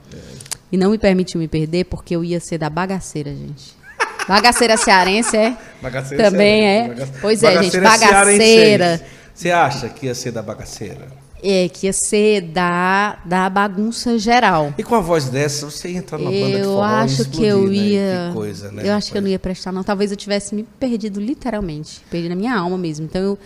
[0.71, 3.75] e não me permitiu me perder porque eu ia ser da bagaceira, gente.
[4.27, 5.55] Bagaceira cearense é?
[5.81, 7.01] Bagaceira Também cearense.
[7.01, 7.19] é.
[7.21, 9.01] Pois é, gente, bagaceira.
[9.33, 11.07] Você acha que ia ser da bagaceira?
[11.43, 14.73] É, que ia ser da, da bagunça geral.
[14.77, 17.39] E com a voz dessa, você ia entrar numa banda de Eu forró acho explodir,
[17.39, 17.73] que eu né?
[17.75, 18.27] ia.
[18.29, 18.81] Que coisa, né?
[18.85, 19.83] eu acho que eu não ia prestar, não.
[19.83, 22.01] Talvez eu tivesse me perdido literalmente.
[22.09, 23.05] Perdi na minha alma mesmo.
[23.05, 23.37] Então eu.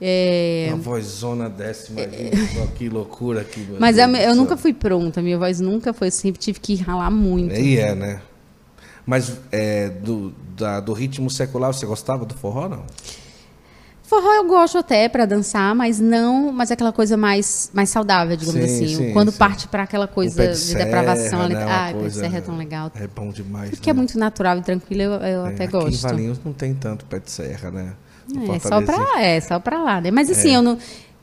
[0.00, 2.48] é, Uma vozona dessa, imagina.
[2.54, 5.20] só que loucura meu Mas eu, eu nunca fui pronta.
[5.20, 6.06] Minha voz nunca foi.
[6.06, 7.54] Eu sempre tive que ralar muito.
[7.54, 8.20] E é, né?
[9.06, 12.84] Mas é, do, da- do ritmo secular, você gostava do forró, não?
[14.02, 18.36] Forró eu gosto até pra dançar, mas não, mas é aquela coisa mais, mais saudável,
[18.36, 18.96] digamos Sim, assim.
[18.96, 19.38] sim, Quando sim.
[19.38, 21.64] parte pra aquela coisa de, serra, depravação né?
[21.66, 22.92] Ah, pé de serra é tão legal.
[22.94, 23.70] É bom demais.
[23.70, 23.96] Tudo que é né?
[23.96, 26.02] muito natural e tranquilo, eu, eu até É, em gosto.
[26.02, 27.94] Valinhos não tem tanto pé de serra, né?
[28.28, 30.10] No É só, pra, é, só pra lá, né?
[30.10, 30.78] Mas assim, eu não.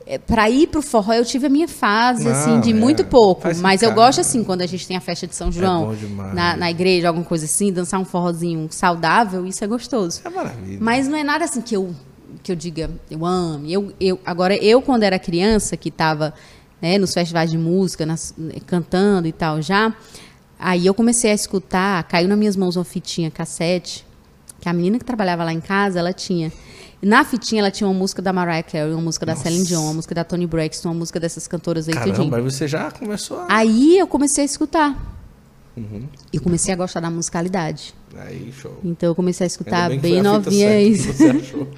[0.06, 3.04] É, Pra ir pro forró, eu tive a minha fase, Não, assim, de é, muito
[3.04, 3.42] pouco.
[3.60, 6.34] Mas eu gosto, assim, quando a gente tem a festa de São João, bom demais.
[6.34, 10.20] na, na igreja, alguma coisa assim, dançar um forrozinho saudável, isso é gostoso.
[10.24, 10.78] É maravilha.
[10.80, 11.94] Mas não é nada assim que eu,
[12.42, 13.66] que eu diga, eu amo.
[13.66, 16.32] Eu, eu, agora, eu, quando era criança, que estava
[16.80, 18.34] né, nos festivais de música, nas-
[18.66, 19.94] cantando e tal já,
[20.58, 24.04] aí eu comecei a escutar, caiu nas minhas mãos uma fitinha cassete,
[24.60, 26.52] que a menina que trabalhava lá em casa, ela tinha.
[27.02, 29.44] Na fitinha ela tinha uma música da Mariah Carey, uma música da Nossa.
[29.44, 31.94] Celine Dion, uma música da Toni Braxton, uma música dessas cantoras aí.
[31.94, 33.46] Caramba, aí você já começou a...
[33.48, 34.96] Aí eu comecei a escutar.
[35.76, 36.06] Uhum.
[36.32, 37.92] E comecei a gostar da musicalidade.
[38.16, 38.78] Aí, show.
[38.84, 41.12] Então eu comecei a escutar bem bem novinha isso.
[41.12, 41.68] você achou.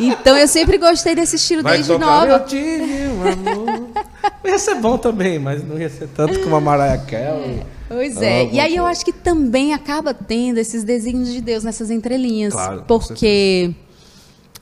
[0.00, 2.32] Então eu sempre gostei desse estilo Vai desde tocar, nova.
[2.32, 3.88] Eu tive um amor.
[4.44, 7.62] Ia ser bom também, mas não ia ser tanto como a Mariah Carey.
[7.88, 8.44] Pois Ah, é.
[8.44, 12.52] vou- e aí eu acho que também acaba tendo esses desígnios de Deus nessas entrelinhas.
[12.52, 13.74] Claro, porque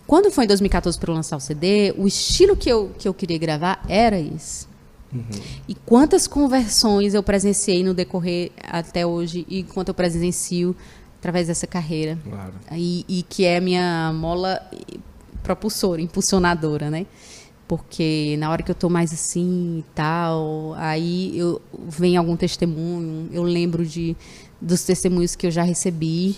[0.06, 3.12] quando foi em 2014 para eu lançar o CD, o estilo que eu, que eu
[3.14, 4.66] queria gravar era esse.
[5.12, 5.22] Uhum.
[5.68, 10.76] E quantas conversões eu presenciei no decorrer até hoje e quanto eu presencio
[11.18, 12.18] através dessa carreira.
[12.28, 12.52] Claro.
[12.72, 14.60] E, e que é a minha mola
[15.42, 17.06] propulsora, impulsionadora, né?
[17.68, 23.28] Porque na hora que eu tô mais assim e tal, aí eu vem algum testemunho,
[23.32, 24.16] eu lembro de
[24.60, 26.36] dos testemunhos que eu já recebi.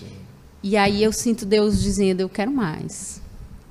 [0.62, 3.20] E aí eu sinto Deus dizendo, eu quero mais.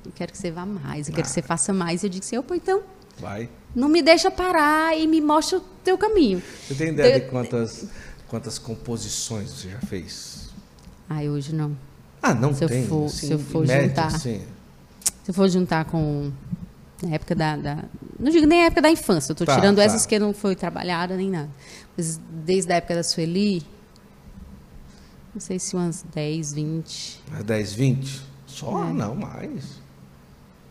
[0.06, 2.02] Eu quero que você vá mais, eu quero que você faça mais.
[2.04, 2.80] Eu digo assim, opa, então,
[3.20, 3.48] Vai.
[3.74, 6.40] não me deixa parar e me mostra o teu caminho.
[6.66, 7.88] Você tem ideia Eu- de quantas,
[8.28, 10.48] quantas composições você já fez?
[11.10, 11.76] Ai, hoje não.
[12.22, 12.86] Ah, não Se eu tem?
[12.86, 14.06] for- assim, se eu for média, juntar.
[14.06, 14.42] assim.
[15.24, 16.30] Se eu for juntar com
[17.02, 17.84] na época da, da-
[18.18, 19.82] Não digo nem a época da infância, eu tô Tá, tirando tá.
[19.84, 21.48] essas que não foi trabalhada nem nada.
[21.96, 23.62] Mas desde a época da Sueli,
[25.34, 27.20] não sei se umas 10, 20.
[27.30, 28.22] Mas 10, 20?
[28.46, 28.84] Só?
[28.88, 28.92] É.
[28.92, 29.78] Não, mais.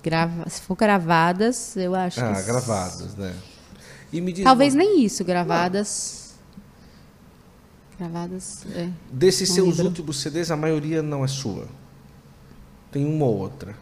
[0.04, 0.50] Grava...
[0.50, 2.44] Se for gravadas, eu acho Ah, que.
[2.44, 3.34] gravadas, né?
[4.44, 6.34] Talvez uma- nem isso, gravadas.
[8.00, 8.66] Gravadas.
[8.76, 8.90] É.
[9.12, 11.68] Desses não seus últimos CDs, a maioria não é sua.
[12.92, 13.76] Tem uma ou outra.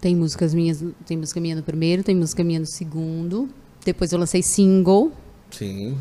[0.00, 3.48] Tem músicas minhas, tem música minha no primeiro, tem música minha no segundo.
[3.84, 5.12] Depois eu lancei single,
[5.50, 5.96] Sim.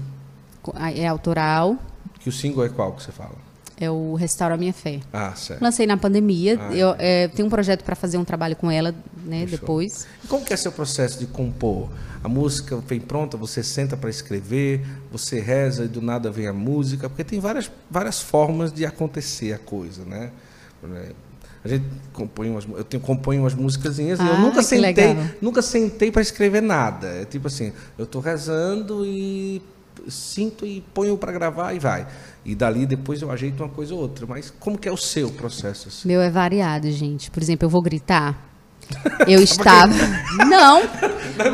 [0.95, 1.77] é autoral,
[2.19, 3.45] Que o single é qual que você fala?
[3.77, 5.01] é o Restaura a Minha Fé.
[5.11, 5.61] Ah, certo.
[5.61, 6.57] Lancei na pandemia.
[6.59, 9.59] Ah, eu é, tenho um projeto para fazer um trabalho com ela, né, Fechou.
[9.59, 10.07] depois.
[10.23, 11.89] E como que é seu processo de compor?
[12.23, 16.53] A música vem pronta, você senta para escrever, você reza e do nada vem a
[16.53, 20.31] música, porque tem várias, várias formas de acontecer a coisa, né?
[21.65, 25.25] A gente compõe umas, eu tenho, componho umas musicazinhas e eu Ah, nunca sentei, legal.
[25.41, 27.07] nunca sentei para escrever nada.
[27.07, 29.59] É tipo assim, eu estou rezando e
[30.07, 32.05] sinto e ponho para gravar e vai.
[32.45, 34.27] E dali depois eu ajeito uma coisa ou outra.
[34.27, 35.87] Mas como que é o seu processo?
[35.87, 36.07] Assim?
[36.07, 37.31] Meu é variado, gente.
[37.31, 38.39] Por exemplo, eu vou gritar.
[39.27, 39.91] Eu estava.
[40.47, 40.83] Não!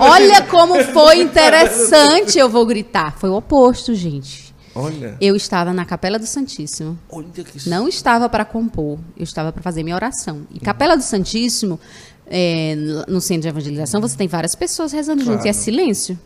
[0.02, 3.18] Olha como foi interessante eu vou gritar.
[3.18, 4.51] Foi o oposto, gente.
[4.74, 6.98] Olha, Eu estava na Capela do Santíssimo.
[7.10, 10.42] olha que Não estava para compor, eu estava para fazer minha oração.
[10.54, 11.80] E Capela do Santíssimo,
[12.28, 12.76] é,
[13.08, 15.58] no centro de evangelização, você tem várias pessoas rezando junto e é Claro.
[15.58, 16.18] silêncio.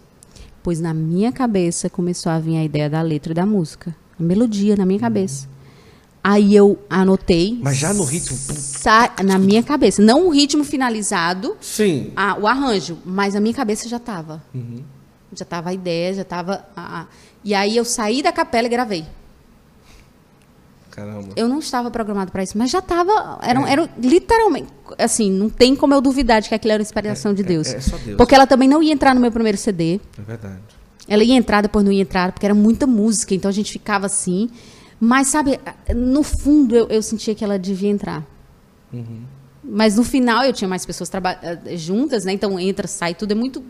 [0.61, 4.23] Pois na minha cabeça começou a vir a ideia da letra e da música, a
[4.23, 5.47] melodia na minha cabeça.
[6.23, 7.59] Aí eu anotei.
[7.61, 8.35] Mas já no ritmo,
[9.23, 12.11] na minha cabeça, não o ritmo finalizado, Sim.
[12.15, 14.41] a- o arranjo, mas na minha cabeça já estava.
[14.53, 14.81] Uhum.
[15.35, 16.65] Já estava a ideia, já estava.
[16.75, 17.07] a-
[17.43, 19.05] E aí eu saí da capela e gravei.
[20.95, 21.33] Caramba.
[21.35, 23.37] Eu não estava programado para isso, mas já estava.
[23.41, 23.71] Era, é.
[23.73, 24.69] era literalmente.
[24.97, 27.67] Assim, não tem como eu duvidar de que aquilo era inspiração é, de Deus.
[27.67, 28.15] É, é, só Deus.
[28.15, 29.99] Porque ela também não ia entrar no meu primeiro CD.
[30.17, 30.59] É verdade.
[31.07, 34.05] Ela ia entrar, depois não ia entrar, porque era muita música, então a gente ficava
[34.05, 34.49] assim.
[34.99, 35.59] Mas, sabe,
[35.93, 38.23] no fundo eu, eu sentia que ela devia entrar.
[38.93, 39.23] Uhum.
[39.61, 41.09] Mas no final eu tinha mais pessoas
[41.75, 42.31] juntas, né?
[42.31, 43.63] Então entra, sai, tudo é muito.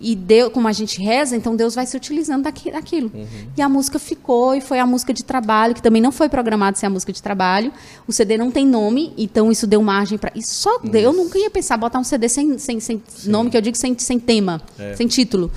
[0.00, 3.10] E Deus, como a gente reza, então Deus vai se utilizando daqui, daquilo.
[3.12, 3.26] Uhum.
[3.54, 6.78] E a música ficou, e foi a música de trabalho, que também não foi programado
[6.78, 7.70] ser a música de trabalho.
[8.08, 10.32] O CD não tem nome, então isso deu margem para.
[10.34, 13.60] E só eu nunca ia pensar botar um CD sem, sem, sem nome, que eu
[13.60, 14.96] digo sem, sem tema, é.
[14.96, 15.50] sem título.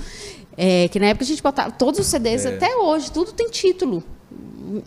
[0.56, 1.70] É, que na época a gente botava.
[1.70, 2.54] Todos os CDs, é.
[2.54, 4.04] até hoje, tudo tem título.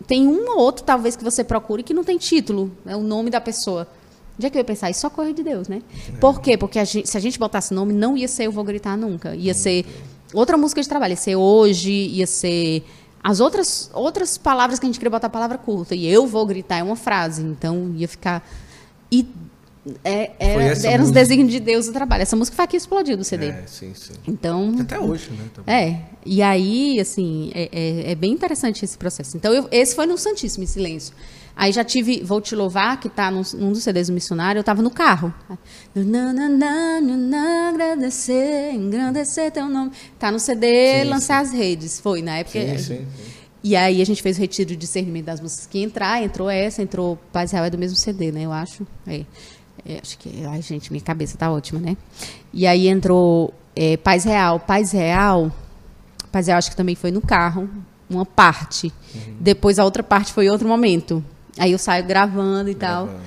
[0.06, 2.70] Tem um ou outro, talvez, que você procure que não tem título.
[2.86, 3.88] É o nome da pessoa.
[4.38, 4.88] Onde é que eu ia pensar?
[4.88, 5.82] Isso só corre de Deus, né?
[6.08, 6.18] É.
[6.18, 6.56] Por quê?
[6.56, 9.34] Porque a gente, se a gente botasse nome, não ia ser Eu Vou Gritar Nunca.
[9.34, 9.84] Ia ser
[10.32, 11.12] outra música de trabalho.
[11.12, 12.84] Ia ser Hoje, ia ser
[13.22, 15.94] as outras, outras palavras que a gente queria botar a palavra curta.
[15.94, 17.42] E Eu Vou Gritar é uma frase.
[17.42, 18.48] Então, ia ficar...
[19.10, 19.26] E
[20.04, 22.22] é, era, era os desígnios de Deus o trabalho.
[22.22, 23.46] Essa música foi aqui explodiu do CD.
[23.46, 24.12] É, sim, sim.
[24.26, 24.74] Então.
[24.80, 25.44] Até hoje, né?
[25.54, 25.74] Também.
[25.74, 26.02] É.
[26.24, 29.36] E aí, assim, é, é, é, bem interessante esse processo.
[29.36, 31.14] Então, eu, esse foi no Santíssimo em Silêncio.
[31.58, 34.60] Aí já tive Vou Te Louvar, que está num, num, dos CDs do missionário, eu
[34.60, 35.34] estava no carro.
[37.74, 39.90] Agradecer, engrandecer teu nome.
[40.20, 41.50] Tá no CD sim, Lançar sim.
[41.50, 41.98] as Redes.
[41.98, 42.60] Foi, na época.
[42.60, 43.06] Sim, sim, sim.
[43.64, 46.80] E aí a gente fez o retiro de discernimento das músicas que entrar, entrou essa,
[46.80, 48.42] entrou Paz Real é do mesmo CD, né?
[48.42, 48.86] Eu acho.
[49.04, 49.24] É.
[49.84, 50.44] É, acho que.
[50.44, 51.96] Ai, gente, minha cabeça tá ótima, né?
[52.52, 54.60] E aí entrou é, Paz Real.
[54.60, 55.52] Paz Real.
[56.30, 57.68] Paz Real acho que também foi no carro,
[58.08, 58.92] uma parte.
[59.12, 59.36] Uhum.
[59.40, 61.24] Depois a outra parte foi outro momento.
[61.58, 63.12] Aí eu saio gravando e gravando.
[63.12, 63.20] tal.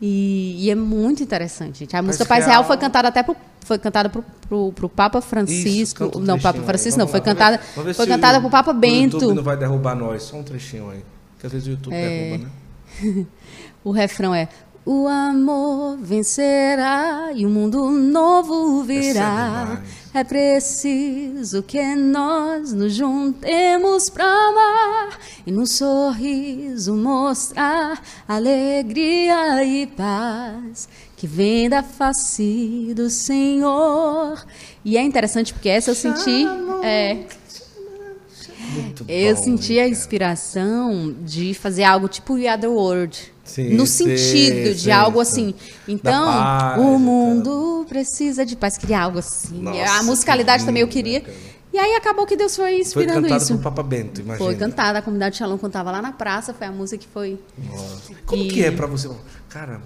[0.00, 1.96] E, e, é muito interessante, gente.
[1.96, 5.20] A música Paz Real, Real foi cantada até pro, foi cantada pro, pro, pro Papa
[5.20, 6.04] Francisco.
[6.04, 7.58] Isso, um não, Papa Francisco não, foi cantada,
[7.94, 9.16] foi cantada pro Papa Bento.
[9.16, 11.02] O YouTube não vai derrubar nós, só um trechinho aí.
[11.38, 12.08] Que às vezes o YouTube é...
[12.08, 13.26] derruba, né?
[13.84, 14.48] o refrão é
[14.86, 19.82] o amor vencerá e o um mundo novo virá.
[20.12, 30.88] É preciso que nós nos juntemos para amar e num sorriso mostrar alegria e paz
[31.16, 34.44] que vem da face do Senhor.
[34.84, 36.46] E é interessante porque essa eu senti.
[36.82, 37.24] É,
[39.08, 44.68] eu senti a inspiração de fazer algo tipo We Are the World Sim, no sentido
[44.68, 45.54] sim, de sim, algo assim.
[45.86, 48.78] Então, paz, o mundo precisa de paz.
[48.78, 49.60] Queria algo assim.
[49.60, 51.22] Nossa, a musicalidade lindo, também eu queria.
[51.72, 53.54] E aí acabou que Deus foi inspirando foi isso.
[53.54, 54.38] Foi Papa Bento, imagina.
[54.38, 57.38] Foi cantada, a comunidade Shalom cantava lá na praça, foi a música que foi.
[57.58, 58.14] Nossa.
[58.24, 58.48] Como e...
[58.48, 59.10] que é para você?
[59.48, 59.82] Cara,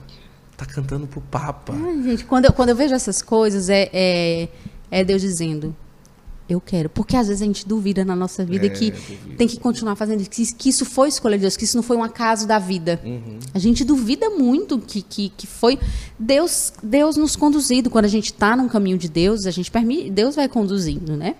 [0.56, 1.72] tá cantando pro Papa.
[1.74, 4.48] Ai, gente, quando eu, quando eu vejo essas coisas, é, é,
[4.90, 5.74] é Deus dizendo:
[6.48, 6.88] eu quero.
[6.88, 9.36] Porque às vezes a gente duvida na nossa vida é, que duvido.
[9.36, 11.96] tem que continuar fazendo isso, que, isso foi escolha de Deus, que isso não foi
[11.96, 13.00] um acaso da vida.
[13.04, 13.38] Uhum.
[13.52, 15.78] A gente duvida muito que, que, que foi
[16.18, 17.90] Deus Deus nos conduzido.
[17.90, 21.34] Quando a gente está num caminho de Deus, a gente permite, Deus vai conduzindo, né?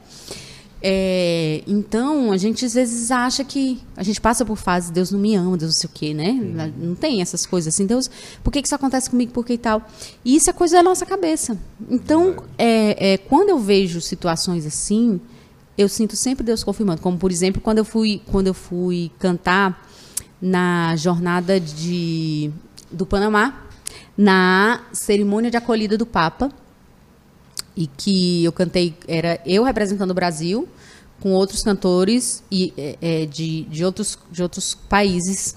[0.80, 5.18] É, então, a gente às vezes acha que a gente passa por fases, Deus não
[5.18, 6.30] me ama, Deus não sei o quê, né?
[6.30, 6.88] Uhum.
[6.88, 8.08] Não tem essas coisas assim, Deus,
[8.44, 9.82] por que, que isso acontece comigo, por que e tal?
[10.24, 11.58] E isso é coisa da nossa cabeça.
[11.90, 15.20] Então, é, é, quando eu vejo situações assim,
[15.76, 17.00] eu sinto sempre Deus confirmando.
[17.00, 19.84] Como, por exemplo, quando eu fui, quando eu fui cantar
[20.40, 22.52] na jornada de,
[22.90, 23.64] do Panamá,
[24.16, 26.50] na cerimônia de acolhida do Papa,
[27.78, 30.68] e que eu cantei, era eu representando o Brasil,
[31.20, 35.56] com outros cantores e, é, é, de, de, outros, de outros países.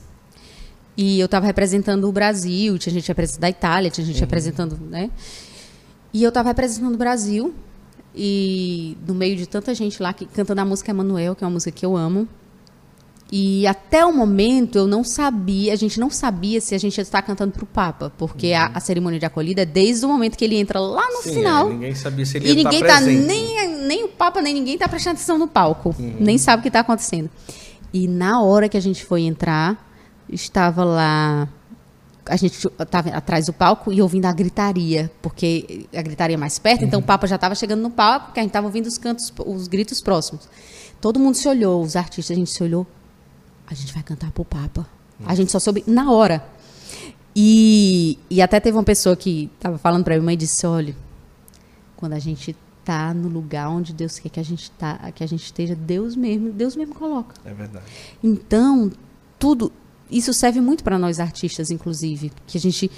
[0.96, 4.22] E eu estava representando o Brasil, tinha gente representando a Itália, tinha gente uhum.
[4.22, 5.10] representando, né?
[6.14, 7.56] E eu estava representando o Brasil,
[8.16, 11.54] e no meio de tanta gente lá que, cantando a música Emanuel, que é uma
[11.54, 12.28] música que eu amo.
[13.32, 17.02] E até o momento eu não sabia, a gente não sabia se a gente ia
[17.02, 18.58] estar cantando para o Papa, porque uhum.
[18.58, 21.36] a, a, cerimônia de acolhida é desde o momento que ele entra lá no Sim,
[21.36, 21.68] final.
[21.68, 24.74] É, ninguém sabia se ele ia E ninguém tá nem, nem o Papa, nem ninguém
[24.74, 25.96] está prestando atenção no palco.
[25.98, 26.18] Uhum.
[26.20, 27.30] Nem sabe o que está acontecendo.
[27.94, 29.82] E na hora que a gente foi entrar,
[30.30, 31.48] estava lá.
[32.26, 36.82] A gente estava atrás do palco e ouvindo a gritaria, porque a gritaria mais perto,
[36.82, 36.88] uhum.
[36.88, 39.34] então o Papa já estava chegando no palco, porque a gente estava ouvindo os cantos,
[39.46, 40.50] os gritos próximos.
[41.00, 42.86] Todo mundo se olhou, os artistas, a gente se olhou
[43.72, 44.86] a gente vai cantar pro Papa.
[45.26, 46.44] A gente só soube na hora.
[47.36, 50.96] E, e até teve uma pessoa que estava falando para mim e disse: olha,
[51.96, 55.28] quando a gente tá no lugar onde Deus quer que a gente tá, que a
[55.28, 57.36] gente esteja, Deus mesmo, Deus mesmo coloca.
[57.46, 57.86] É verdade.
[58.22, 58.92] Então,
[59.40, 59.72] tudo
[60.10, 62.92] isso serve muito para nós artistas, inclusive, que a gente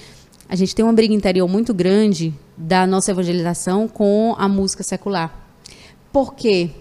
[0.50, 5.34] a gente tem uma briga interior muito grande da nossa evangelização com a música secular.
[6.12, 6.72] Por quê?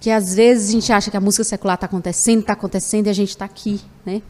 [0.00, 3.10] Que às vezes a gente acha que a música secular está acontecendo, está acontecendo e
[3.10, 4.22] a gente está aqui, né?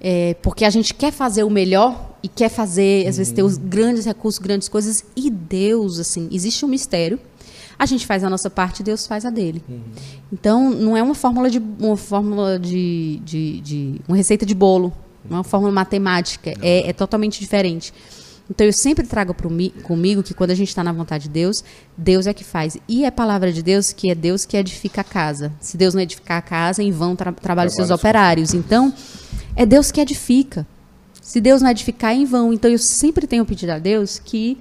[0.00, 3.56] é, porque a gente quer fazer o melhor e quer fazer, às vezes, ter os
[3.56, 5.04] grandes recursos, grandes coisas.
[5.16, 7.18] E Deus, assim, existe um mistério.
[7.78, 9.62] A gente faz a nossa parte, Deus faz a dele.
[9.68, 9.80] Uhum.
[10.32, 14.92] Então, não é uma fórmula de uma fórmula de, de, de uma receita de bolo,
[15.28, 16.54] não é uma fórmula matemática.
[16.60, 17.92] É, é totalmente diferente.
[18.50, 19.34] Então eu sempre trago
[19.82, 21.62] comigo que quando a gente está na vontade de Deus,
[21.96, 22.78] Deus é que faz.
[22.88, 25.52] E é palavra de Deus que é Deus que edifica a casa.
[25.60, 28.54] Se Deus não edificar a casa, em vão tra trabalham seus operários.
[28.54, 28.92] Então,
[29.54, 30.66] é Deus que edifica.
[31.20, 32.52] Se Deus não edificar, é em vão.
[32.52, 34.56] Então eu sempre tenho pedido a Deus que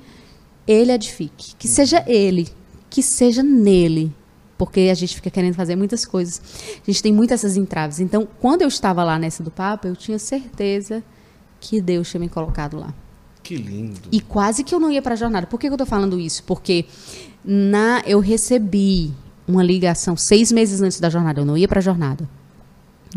[0.67, 1.55] Ele edifique.
[1.57, 2.49] Que seja Ele.
[2.89, 4.13] Que seja nele.
[4.57, 6.41] Porque a gente fica querendo fazer muitas coisas.
[6.85, 8.01] A gente tem muitas essas entraves.
[8.01, 11.01] Então, quando eu estava lá nessa do Papa, eu tinha certeza
[11.61, 12.93] que Deus tinha me colocado lá.
[13.47, 13.97] Que lindo.
[14.11, 15.47] E quase que eu não ia para a jornada.
[15.47, 16.43] Por que, que eu estou falando isso?
[16.43, 16.83] Porque
[17.45, 19.13] na, eu recebi
[19.47, 21.39] uma ligação seis meses antes da jornada.
[21.39, 22.27] Eu não ia para a jornada.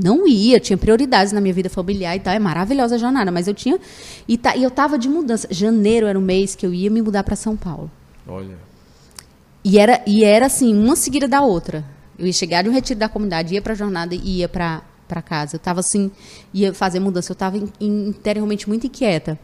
[0.01, 2.33] Não ia, tinha prioridades na minha vida familiar e tal.
[2.33, 3.81] É maravilhosa a jornada, mas eu tinha.
[4.29, 5.49] E, tá, e eu estava de mudança.
[5.51, 7.91] Janeiro era o mês que eu ia me mudar para São Paulo.
[8.25, 8.57] Olha.
[9.65, 11.85] E era, e era assim, uma seguida da outra.
[12.17, 14.81] Eu ia chegar de um retiro da comunidade, ia para a jornada e ia para
[15.25, 15.57] casa.
[15.57, 16.09] Eu estava assim,
[16.55, 17.33] ia fazer mudança.
[17.33, 19.37] Eu estava interiormente muito inquieta.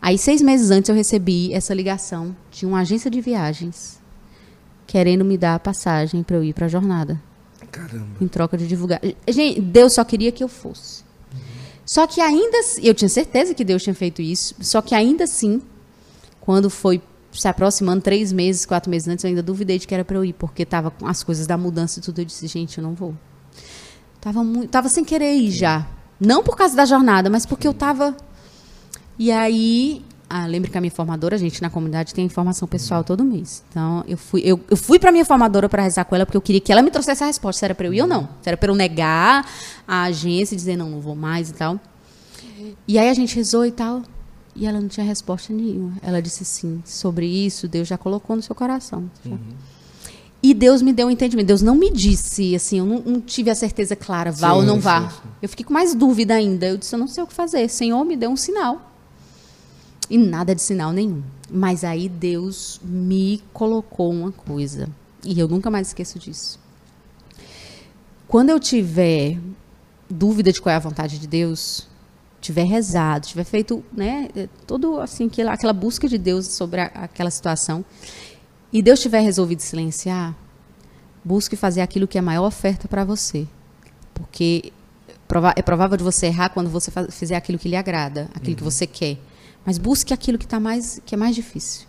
[0.00, 4.00] Aí, seis meses antes, eu recebi essa ligação de uma agência de viagens
[4.90, 7.22] querendo me dar a passagem para eu ir para a jornada.
[7.70, 8.08] Caramba.
[8.20, 9.00] Em troca de divulgar.
[9.28, 11.04] Gente, Deus só queria que eu fosse.
[11.32, 11.38] Uhum.
[11.86, 15.62] Só que ainda eu tinha certeza que Deus tinha feito isso, só que ainda assim,
[16.40, 20.04] quando foi se aproximando três meses, quatro meses antes, eu ainda duvidei de que era
[20.04, 22.20] para eu ir, porque tava com as coisas da mudança e tudo.
[22.20, 23.14] Eu disse, gente, eu não vou.
[24.20, 25.86] Tava, muito, tava sem querer ir já.
[26.18, 28.16] Não por causa da jornada, mas porque eu tava
[29.20, 33.04] e aí, ah, lembro que a minha formadora, a gente na comunidade tem informação pessoal
[33.04, 33.62] todo mês.
[33.68, 36.40] Então, eu fui, eu, eu fui para minha formadora para rezar com ela porque eu
[36.40, 38.30] queria que ela me trouxesse a resposta, se era para eu ir ou não.
[38.40, 39.46] Se era para eu negar
[39.86, 41.78] a agência e dizer não, não vou mais e tal.
[42.88, 44.00] E aí a gente rezou e tal,
[44.56, 45.92] e ela não tinha resposta nenhuma.
[46.00, 49.10] Ela disse assim: sobre isso, Deus já colocou no seu coração.
[49.22, 49.38] Uhum.
[50.42, 51.46] E Deus me deu um entendimento.
[51.46, 54.62] Deus não me disse, assim, eu não, não tive a certeza clara, vá sim, ou
[54.62, 55.02] não vá.
[55.02, 55.28] Sim, sim.
[55.42, 56.66] Eu fiquei com mais dúvida ainda.
[56.66, 57.68] Eu disse, eu não sei o que fazer.
[57.68, 58.89] Senhor, me deu um sinal.
[60.10, 61.22] E nada de sinal nenhum.
[61.48, 64.88] Mas aí Deus me colocou uma coisa.
[65.24, 66.58] E eu nunca mais esqueço disso.
[68.26, 69.38] Quando eu tiver
[70.08, 71.88] dúvida de qual é a vontade de Deus,
[72.40, 74.28] tiver rezado, tiver feito, né,
[74.66, 77.84] todo assim aquela, aquela busca de Deus sobre a, aquela situação,
[78.72, 80.34] e Deus tiver resolvido silenciar,
[81.24, 83.46] busque fazer aquilo que é a maior oferta para você,
[84.14, 84.72] porque
[85.56, 88.56] é provável de você errar quando você fizer aquilo que lhe agrada, aquilo uhum.
[88.56, 89.18] que você quer.
[89.64, 91.86] Mas busque aquilo que tá mais que é mais difícil.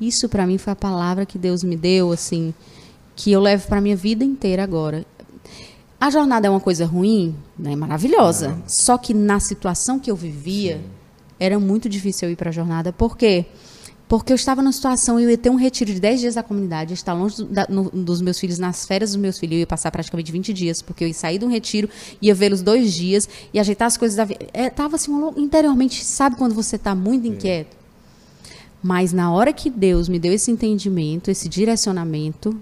[0.00, 2.52] Isso para mim foi a palavra que Deus me deu, assim,
[3.14, 5.04] que eu levo para minha vida inteira agora.
[5.98, 7.74] A jornada é uma coisa ruim, né?
[7.74, 8.48] Maravilhosa.
[8.50, 8.62] Não.
[8.66, 10.84] Só que na situação que eu vivia, Sim.
[11.40, 12.92] era muito difícil eu ir para a jornada.
[12.92, 13.46] Por quê?
[13.46, 13.66] Porque
[14.08, 16.94] porque eu estava numa situação, eu ia ter um retiro de 10 dias da comunidade,
[16.94, 19.66] estar longe do, da, no, dos meus filhos, nas férias dos meus filhos, eu ia
[19.66, 21.88] passar praticamente 20 dias, porque eu ia sair de um retiro,
[22.22, 24.46] ia vê-los dois dias e ajeitar as coisas da vida.
[24.54, 27.76] Estava é, assim, interiormente, sabe quando você está muito inquieto?
[28.80, 32.56] Mas na hora que Deus me deu esse entendimento, esse direcionamento,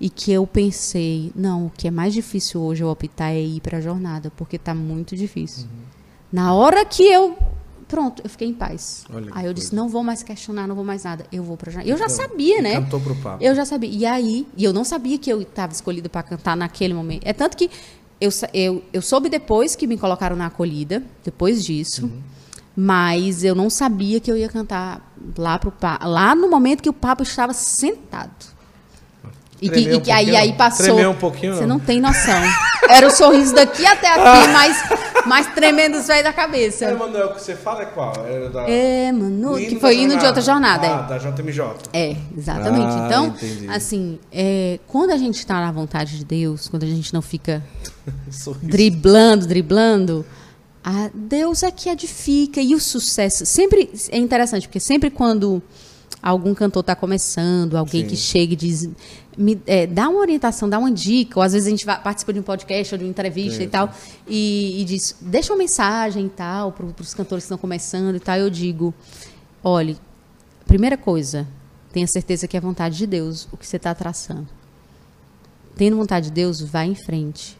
[0.00, 3.60] e que eu pensei, não, o que é mais difícil hoje eu optar é ir
[3.60, 5.64] para a jornada, porque está muito difícil.
[5.64, 5.84] Uhum.
[6.32, 7.36] Na hora que eu
[7.94, 9.04] Pronto, eu fiquei em paz.
[9.08, 9.54] Olha aí eu coisa.
[9.54, 11.24] disse, não vou mais questionar, não vou mais nada.
[11.30, 11.70] Eu vou para.
[11.84, 12.74] Eu já então, sabia, né?
[12.80, 13.40] Cantou pro papo.
[13.40, 13.88] Eu já sabia.
[13.88, 17.22] E aí, e eu não sabia que eu estava escolhida para cantar naquele momento.
[17.24, 17.70] É tanto que
[18.20, 22.06] eu, eu, eu soube depois que me colocaram na acolhida, depois disso.
[22.06, 22.20] Uhum.
[22.74, 25.72] Mas eu não sabia que eu ia cantar lá pro
[26.02, 28.53] lá no momento que o papo estava sentado.
[29.60, 30.84] E que, e que aí, aí passou.
[30.84, 31.54] Tremeu um pouquinho.
[31.54, 32.40] Você não tem noção.
[32.88, 34.82] Era o sorriso daqui até aqui, mas,
[35.26, 36.84] mas tremendo os da cabeça.
[36.84, 38.12] É, Manuel, o que você fala é qual?
[38.26, 38.68] É, da...
[38.68, 40.86] é Manu, que foi indo de outra jornada.
[40.86, 41.18] Ah, é.
[41.18, 41.64] da JMJ.
[41.92, 42.94] É, exatamente.
[42.94, 43.68] Ah, então, entendi.
[43.68, 47.64] assim, é, quando a gente está na vontade de Deus, quando a gente não fica
[48.62, 50.26] driblando, driblando,
[50.82, 52.60] a Deus é que edifica.
[52.60, 53.46] E o sucesso.
[53.46, 55.62] Sempre é interessante, porque sempre quando
[56.30, 58.08] algum cantor está começando, alguém Sim.
[58.08, 58.88] que chega e diz,
[59.36, 62.32] me, é, dá uma orientação, dá uma dica, ou às vezes a gente vai, participa
[62.32, 63.92] de um podcast ou de uma entrevista e tal,
[64.26, 68.20] e, e, diz, deixa uma mensagem e tal, para os cantores que estão começando e
[68.20, 68.94] tal, eu digo,
[69.62, 69.98] olhe,
[70.66, 71.46] primeira coisa,
[71.92, 74.48] tenha certeza que é vontade de Deus o que você está traçando.
[75.76, 77.58] Tendo vontade de Deus, vá em frente.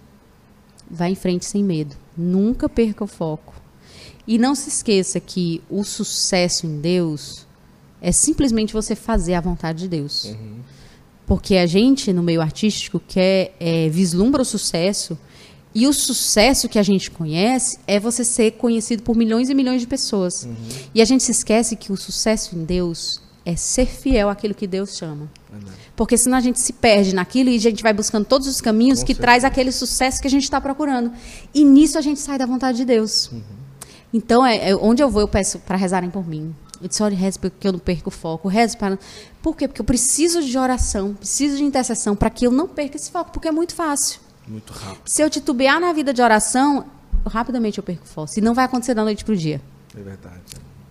[0.91, 1.95] Vá em frente sem medo.
[2.17, 3.53] Nunca perca o foco.
[4.27, 7.45] E não se esqueça que o sucesso em Deus
[8.01, 10.25] é simplesmente você fazer a vontade de Deus.
[10.25, 10.59] Uhum.
[11.27, 15.19] Porque a gente, no meio artístico, quer é, vislumbra o sucesso
[15.75, 19.81] E o sucesso que a gente conhece é você ser conhecido por milhões e milhões
[19.81, 20.45] de pessoas.
[20.45, 20.55] Uhum.
[20.95, 24.67] E a gente se esquece que o sucesso em Deus é ser fiel àquilo que
[24.67, 25.29] Deus chama.
[25.97, 29.01] Porque senão a gente se perde naquilo e a gente vai buscando todos os caminhos
[29.01, 29.23] Com que certeza.
[29.23, 31.13] traz aquele sucesso que a gente está procurando.
[31.53, 33.31] E nisso a gente sai da vontade de Deus.
[33.33, 33.43] Uhum.
[34.13, 36.55] Então, é, é, onde eu vou, eu peço para rezarem por mim.
[36.81, 38.49] Eu disse, olha, reze porque eu não perco o foco.
[38.49, 38.99] Reze para...
[39.43, 39.69] Por quê?
[39.69, 43.31] Porque eu preciso de oração, preciso de intercessão para que eu não perca esse foco,
[43.33, 44.21] porque é muito fácil.
[44.47, 45.03] Muito rápido.
[45.07, 46.87] Se eu titubear na vida de oração,
[47.27, 48.31] rapidamente eu perco o foco.
[48.37, 49.61] E não vai acontecer da noite para o dia.
[49.97, 50.41] É verdade.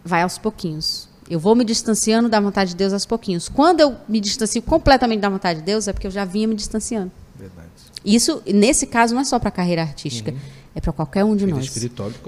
[0.03, 1.07] Vai aos pouquinhos.
[1.29, 3.47] Eu vou me distanciando da vontade de Deus aos pouquinhos.
[3.47, 6.55] Quando eu me distancio completamente da vontade de Deus, é porque eu já vinha me
[6.55, 7.11] distanciando.
[7.36, 7.69] Verdade.
[8.03, 10.38] Isso, nesse caso, não é só para a carreira artística, uhum.
[10.75, 11.71] é para qualquer um de Vida nós.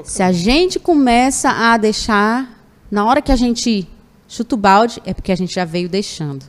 [0.05, 2.54] Se a gente começa a deixar,
[2.95, 3.85] na hora que a gente
[4.25, 6.45] chuta o balde, é porque a gente já veio deixando.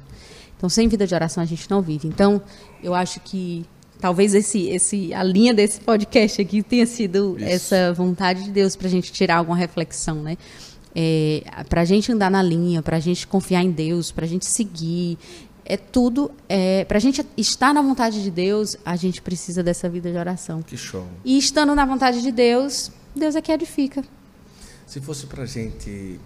[0.56, 2.06] Então, sem vida de oração, a gente não vive.
[2.06, 2.40] Então,
[2.80, 3.66] eu acho que
[4.00, 7.48] talvez esse, esse, a linha desse podcast aqui tenha sido Isso.
[7.48, 10.38] essa vontade de Deus para a gente tirar alguma reflexão, né?
[10.94, 14.28] É, para a gente andar na linha, para a gente confiar em Deus, para a
[14.28, 15.18] gente seguir,
[15.64, 16.30] é tudo.
[16.48, 20.16] É, para a gente estar na vontade de Deus, a gente precisa dessa vida de
[20.16, 20.62] oração.
[20.62, 21.06] Que show.
[21.24, 24.04] E estando na vontade de Deus, Deus é que edifica.
[24.86, 26.20] Se fosse para a gente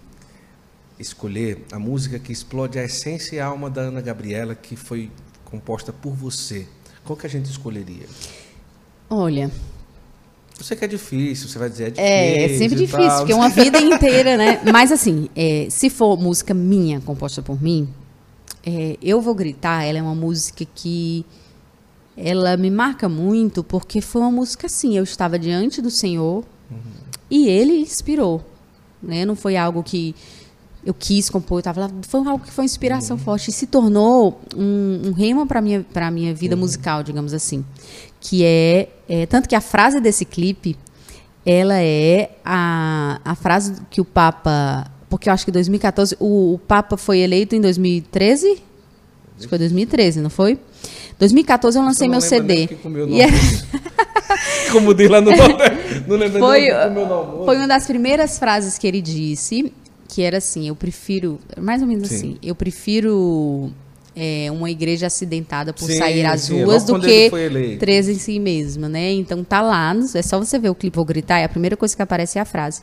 [1.01, 5.11] escolher a música que explode a essência e a alma da Ana Gabriela, que foi
[5.45, 6.67] composta por você,
[7.05, 8.07] qual que a gente escolheria?
[9.09, 9.51] Olha.
[10.59, 12.05] Eu sei que é difícil, você vai dizer é difícil.
[12.05, 13.19] É, é sempre difícil, tal.
[13.19, 14.61] porque é uma vida inteira, né?
[14.71, 17.89] Mas assim, é, se for música minha, composta por mim,
[18.65, 21.25] é, Eu Vou Gritar, ela é uma música que
[22.15, 26.79] ela me marca muito, porque foi uma música assim, eu estava diante do Senhor uhum.
[27.31, 28.45] e ele inspirou.
[29.03, 29.25] Né?
[29.25, 30.15] Não foi algo que
[30.85, 33.23] eu quis compor, eu tava lá, foi algo que foi inspiração uhum.
[33.23, 36.61] forte e se tornou um, um rema para minha para minha vida uhum.
[36.63, 37.65] musical, digamos assim,
[38.21, 40.77] que é, é, tanto que a frase desse clipe
[41.45, 46.59] ela é a, a frase que o Papa, porque eu acho que 2014 o, o
[46.59, 48.61] Papa foi eleito em 2013, acho
[49.41, 50.59] que foi 2013, não foi?
[51.19, 52.69] 2014 eu lancei eu meu CD.
[53.09, 53.27] E é...
[54.73, 55.31] Como diz lá no
[56.07, 56.69] não lembro foi,
[57.45, 59.73] foi uma das primeiras frases que ele disse
[60.11, 62.15] que era assim, eu prefiro, mais ou menos sim.
[62.15, 63.71] assim, eu prefiro
[64.15, 67.31] é, uma igreja acidentada por sim, sair às sim, ruas do que
[67.79, 69.13] três em si mesma, né?
[69.13, 71.95] Então tá lá, é só você ver o clipe ou gritar, e a primeira coisa
[71.95, 72.83] que aparece é a frase.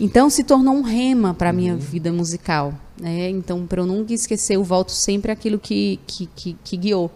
[0.00, 1.78] Então se tornou um rema para a minha uhum.
[1.78, 3.28] vida musical, né?
[3.30, 7.10] Então para eu nunca esquecer, eu volto sempre aquilo que, que, que, que guiou.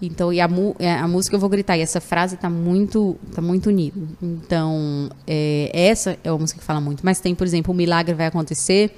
[0.00, 3.40] Então, e a, é, a, música eu vou gritar, e essa frase está muito, tá
[3.40, 3.98] muito unida.
[4.22, 7.04] Então, é, essa é uma música que fala muito.
[7.04, 8.94] Mas tem, por exemplo, O Milagre Vai Acontecer.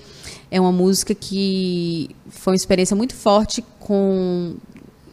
[0.51, 4.57] É uma música que foi uma experiência muito forte com.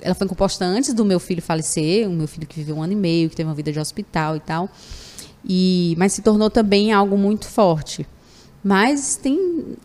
[0.01, 2.93] Ela foi composta antes do meu filho falecer, o meu filho que viveu um ano
[2.93, 4.69] e meio, que teve uma vida de hospital e tal.
[5.47, 8.07] E, mas se tornou também algo muito forte.
[8.63, 9.75] Mas tem.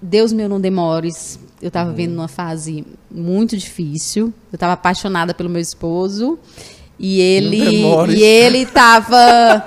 [0.00, 1.96] Deus meu, não demores eu estava uhum.
[1.96, 4.32] vivendo numa fase muito difícil.
[4.52, 6.38] Eu estava apaixonada pelo meu esposo.
[6.98, 7.82] E ele.
[8.16, 9.64] E ele estava.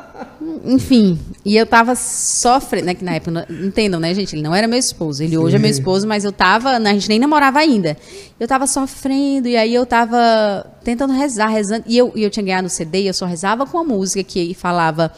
[0.64, 1.18] enfim.
[1.44, 2.86] E eu estava sofrendo.
[2.86, 4.34] Né, que na época, entendam, né, gente?
[4.34, 5.22] Ele não era meu esposo.
[5.22, 5.36] Ele Sim.
[5.36, 6.78] hoje é meu esposo, mas eu estava.
[6.78, 7.96] Né, a gente nem namorava ainda.
[8.40, 9.46] Eu estava sofrendo.
[9.46, 11.84] E aí eu estava tentando rezar, rezando.
[11.86, 14.24] E eu, e eu tinha ganhado o CD e eu só rezava com a música
[14.24, 15.12] que falava.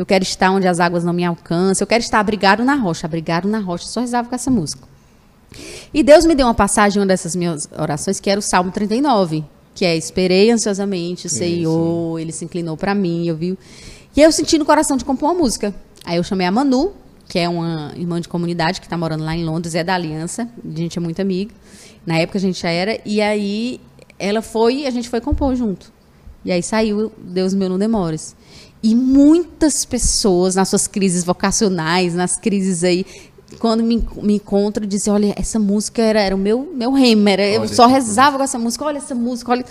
[0.00, 1.84] Eu quero estar onde as águas não me alcançam.
[1.84, 3.06] Eu quero estar abrigado na rocha.
[3.06, 3.86] Abrigado na rocha.
[3.86, 4.88] Só rezava com essa música.
[5.92, 9.44] E Deus me deu uma passagem, uma dessas minhas orações, que era o Salmo 39,
[9.74, 13.58] que é Esperei ansiosamente o Senhor, Ele se inclinou para mim, eu vi.
[14.16, 15.74] E aí eu senti no coração de compor uma música.
[16.04, 16.92] Aí eu chamei a Manu,
[17.28, 20.48] que é uma irmã de comunidade que está morando lá em Londres, é da Aliança,
[20.64, 21.52] a gente é muito amiga.
[22.06, 23.80] Na época a gente já era, e aí
[24.18, 25.92] ela foi e a gente foi compor junto.
[26.44, 28.34] E aí saiu Deus meu não demores.
[28.82, 33.04] E muitas pessoas nas suas crises vocacionais, nas crises aí
[33.58, 37.46] quando me, me encontro, disse, olha, essa música era, era o meu, meu remo, era,
[37.46, 39.64] eu só rezava com essa música, olha essa música, olha...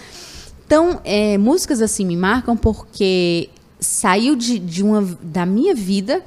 [0.66, 3.50] Então, é, músicas assim me marcam porque
[3.80, 6.24] saiu de, de uma, da minha vida,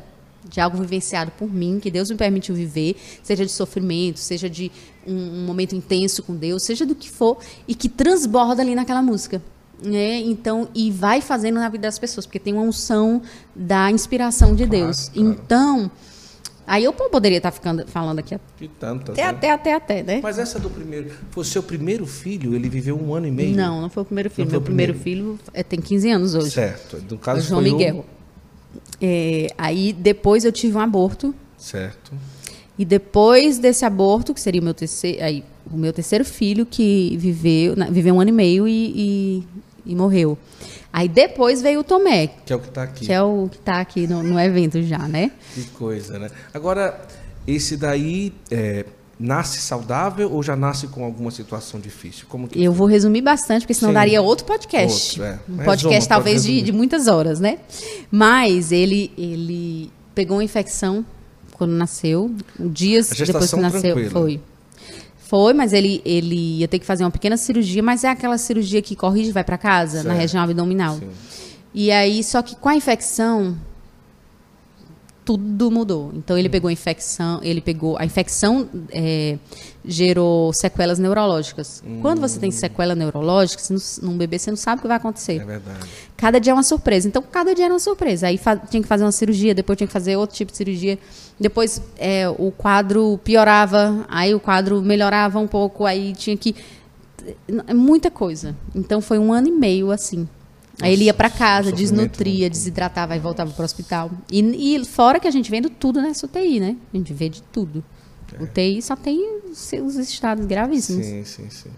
[0.49, 4.73] de algo vivenciado por mim, que Deus me permitiu viver, seja de sofrimento, seja de
[5.07, 9.03] um, um momento intenso com Deus, seja do que for, e que transborda ali naquela
[9.03, 9.41] música.
[9.83, 10.21] Né?
[10.21, 13.21] Então, e vai fazendo na vida das pessoas, porque tem uma unção
[13.55, 15.09] da inspiração de claro, Deus.
[15.09, 15.29] Claro.
[15.29, 15.91] Então
[16.67, 19.29] Aí eu poderia estar ficando, falando aqui de tantas, até, né?
[19.29, 20.21] até, até, até, né?
[20.23, 22.55] Mas essa do primeiro, foi o seu primeiro filho?
[22.55, 23.57] Ele viveu um ano e meio?
[23.57, 24.51] Não, não foi o primeiro filho.
[24.51, 26.51] Meu primeiro, primeiro, filho é, tem 15 anos hoje.
[26.51, 27.03] Certo.
[27.11, 27.97] No caso o João Miguel.
[27.97, 28.05] O...
[29.01, 31.35] É, aí depois eu tive um aborto.
[31.59, 32.13] Certo.
[32.79, 37.17] E depois desse aborto, que seria o meu terceiro, aí, o meu terceiro filho, que
[37.19, 39.45] viveu, viveu um ano e meio e, e
[39.85, 40.37] e morreu.
[40.93, 43.07] Aí depois veio o Tomé, Que é o que está aqui.
[43.07, 45.31] que é o que está aqui no, no evento já, né?
[45.55, 46.31] Que coisa, né?
[46.53, 47.01] Agora,
[47.47, 48.85] esse daí é,
[49.19, 52.27] nasce saudável ou já nasce com alguma situação difícil?
[52.29, 53.95] Como que Eu vou resumir bastante, porque senão Sim.
[53.95, 55.21] daria outro podcast.
[55.21, 55.39] Outro, é.
[55.49, 57.59] Um Resuma, podcast talvez de, de muitas horas, né?
[58.11, 61.05] Mas ele, ele pegou uma infecção
[61.53, 63.81] quando nasceu, dias depois que nasceu.
[63.81, 64.11] tranquila.
[64.11, 64.41] Foi.
[65.33, 68.83] Foi, mas ele, ele ia ter que fazer uma pequena cirurgia, mas é aquela cirurgia
[68.83, 70.19] que corrige e vai para casa, na Certo.
[70.21, 70.97] região abdominal.
[70.99, 71.09] Sim.
[71.73, 73.57] E aí, só que com a infecção,
[75.25, 76.11] tudo mudou.
[76.15, 79.39] Então ele pegou a infecção, ele pegou a infecção é,
[79.85, 81.83] gerou sequelas neurológicas.
[82.01, 85.41] Quando você tem sequela neurológica, não- num bebê você não sabe o que vai acontecer.
[85.41, 85.79] É verdade.
[86.17, 87.07] Cada dia é uma surpresa.
[87.09, 88.27] Então, cada dia era uma surpresa.
[88.29, 88.39] Aí
[88.71, 90.99] tinha que fazer uma cirurgia, depois tinha que fazer outro tipo de cirurgia.
[91.39, 96.55] Depois é, o quadro piorava, aí o quadro melhorava um pouco, aí tinha que.
[97.69, 98.57] é Muita coisa.
[98.75, 100.29] Então, foi um ano e meio assim.
[100.83, 104.11] Aí ele ia para casa, sofrimento desnutria, desidratava e voltava para o hospital.
[104.31, 106.77] E, e fora que a gente vendo tudo nessa UTI, né?
[106.93, 107.85] A gente vê de tudo.
[108.41, 111.05] UTI só tem os seus estados gravíssimos.
[111.05, 111.71] Sim, sim, sim.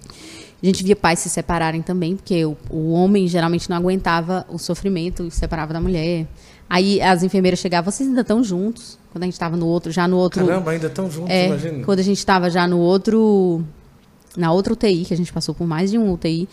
[0.63, 4.59] A gente via pais se separarem também, porque o, o homem geralmente não aguentava o
[4.59, 6.27] sofrimento e se separava da mulher.
[6.69, 8.99] Aí as enfermeiras chegavam, vocês ainda estão juntos?
[9.13, 10.47] Quando a gente estava no outro, já no outro.
[10.47, 11.85] Caramba, ainda tão juntos, é, imagina.
[11.85, 13.65] quando a gente estava já no outro.
[14.37, 16.49] Na outra UTI, que a gente passou por mais de um UTI.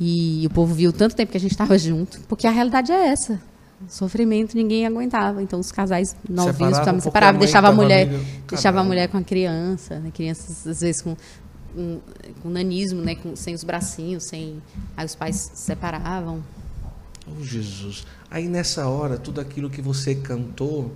[0.00, 3.06] E o povo viu tanto tempo que a gente estava junto, porque a realidade é
[3.08, 3.40] essa.
[3.88, 5.42] Sofrimento ninguém aguentava.
[5.42, 8.80] Então os casais novinhos Separava estavam porque a separados, mãe deixava a mulher, meio- deixava
[8.80, 10.10] a mulher com a criança, né?
[10.12, 11.16] crianças às vezes com,
[11.74, 12.00] com,
[12.42, 13.14] com nanismo, né?
[13.16, 14.62] com, sem os bracinhos, sem.
[14.96, 16.42] Aí os pais se separavam.
[17.26, 18.06] Oh, Jesus.
[18.30, 20.92] Aí nessa hora, tudo aquilo que você cantou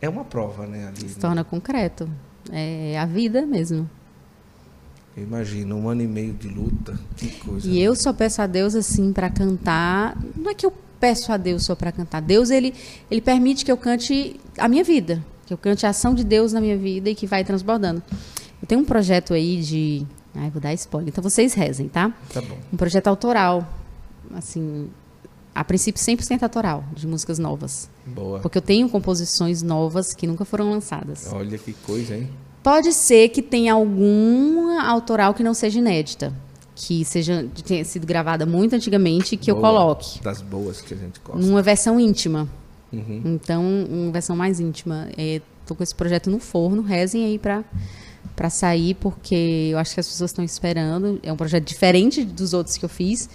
[0.00, 1.08] é uma prova, né, ali.
[1.08, 2.08] Se torna concreto.
[2.52, 3.88] É a vida mesmo.
[5.16, 6.98] Imagina, um ano e meio de luta.
[7.16, 7.68] Que coisa.
[7.68, 10.16] E eu só peço a Deus assim para cantar.
[10.36, 12.20] Não é que eu peço a Deus só para cantar.
[12.20, 12.74] Deus ele
[13.10, 16.52] ele permite que eu cante a minha vida, que eu cante a ação de Deus
[16.52, 18.02] na minha vida e que vai transbordando.
[18.60, 21.10] Eu tenho um projeto aí de, ai, vou dar spoiler.
[21.10, 22.12] Então vocês rezem, tá?
[22.32, 22.56] Tá bom.
[22.72, 23.68] Um projeto autoral,
[24.34, 24.88] assim,
[25.54, 27.88] a princípio 100% autoral, de músicas novas.
[28.06, 28.40] Boa.
[28.40, 31.30] Porque eu tenho composições novas que nunca foram lançadas.
[31.32, 32.30] Olha que coisa, hein?
[32.64, 36.32] Pode ser que tenha alguma autoral que não seja inédita,
[36.74, 39.68] que seja tenha sido gravada muito antigamente e que eu Boa.
[39.68, 41.40] coloque Das boas que a gente gosta.
[41.40, 42.48] numa versão íntima.
[42.90, 43.20] Uhum.
[43.26, 45.08] Então, uma versão mais íntima.
[45.16, 47.62] Estou com esse projeto no forno, rezem aí para
[48.34, 51.20] para sair, porque eu acho que as pessoas estão esperando.
[51.22, 53.28] É um projeto diferente dos outros que eu fiz,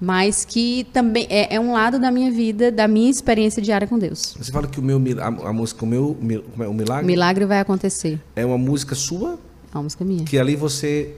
[0.00, 3.98] mas que também é, é um lado da minha vida, da minha experiência diária com
[3.98, 4.34] Deus.
[4.38, 6.16] Você fala que o meu a, a música o meu
[6.58, 8.18] é, o milagre milagre vai acontecer.
[8.34, 9.38] é uma música sua
[9.72, 10.24] É uma música minha.
[10.24, 11.14] que ali você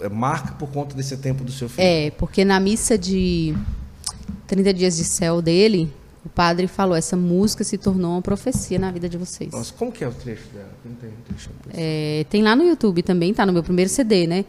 [0.00, 1.86] é, marca por conta desse tempo do seu filho.
[1.86, 3.54] É, porque na missa de
[4.46, 5.90] 30 dias de céu dele,
[6.24, 9.50] o padre falou: essa música se tornou uma profecia na vida de vocês.
[9.52, 10.70] Nossa, como que é o trecho dela?
[10.84, 11.50] Não tem trecho.
[11.72, 14.44] É, tem lá no YouTube também, tá no meu primeiro CD, né?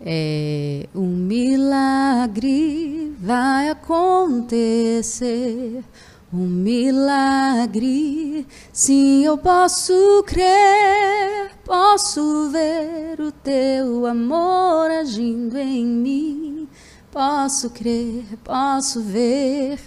[0.00, 5.82] É, um milagre vai acontecer.
[6.32, 16.68] Um milagre, sim, eu posso crer, posso ver o teu amor agindo em mim.
[17.12, 19.78] Posso crer, posso ver,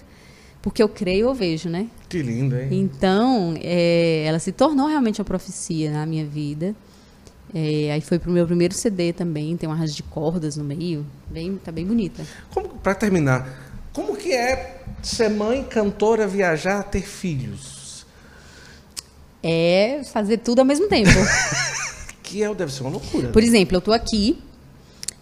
[0.61, 1.87] porque eu creio, eu vejo, né?
[2.07, 2.69] Que lindo, hein?
[2.71, 6.73] Então, é, ela se tornou realmente uma profecia na minha vida.
[7.53, 11.05] É, aí foi pro meu primeiro CD também, tem uma arranjo de cordas no meio,
[11.29, 12.23] bem, tá bem bonita.
[12.53, 18.05] Como, pra terminar, como que é ser mãe, cantora, viajar, ter filhos?
[19.41, 21.09] É fazer tudo ao mesmo tempo.
[22.21, 23.29] Que é, deve ser uma loucura.
[23.29, 24.37] Por exemplo, eu tô aqui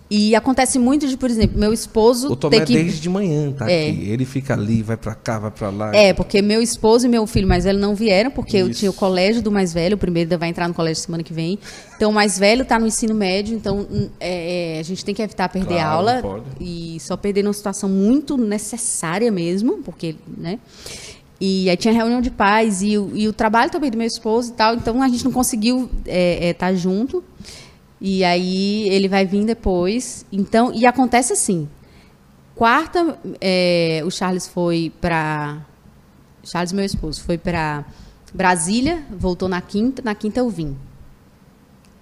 [0.09, 3.51] e acontece muito de, por exemplo, meu esposo O Tomé ter que desde de manhã
[3.51, 3.89] tá É.
[3.89, 4.09] aqui.
[4.09, 5.93] Ele fica ali, vai pra cá, vai pra lá.
[5.93, 8.79] É, porque meu esposo e meu filho mais velho não vieram, porque eu Isso.
[8.79, 11.59] tinha o colégio do mais velho, o primeiro vai entrar no colégio semana que vem.
[11.95, 15.13] Então, o mais velho está no ensino médio, então hum, é, é, a gente tem
[15.13, 16.45] que evitar perder Claro, aula pode.
[16.61, 20.59] e só perder numa situação muito necessária mesmo, porque, né?
[21.39, 24.53] E aí tinha reunião de pais e, e o trabalho também do meu esposo e
[24.53, 27.23] tal, então a gente não conseguiu estar junto.
[27.99, 30.25] E aí ele vai vir depois.
[30.31, 31.67] Então, e acontece assim.
[32.55, 35.65] Quarta, é, o Charles foi para
[36.43, 37.85] Charles, meu esposo, foi para
[38.33, 40.75] Brasília, voltou na quinta, na quinta eu vim.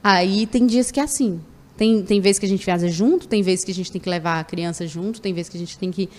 [0.04, 1.42] Aí tem dias que é assim.
[1.76, 4.10] Tem, tem vezes que a gente viaja junto, tem vezes que a gente tem que
[4.10, 6.10] levar a criança junto, tem vezes que a gente tem que.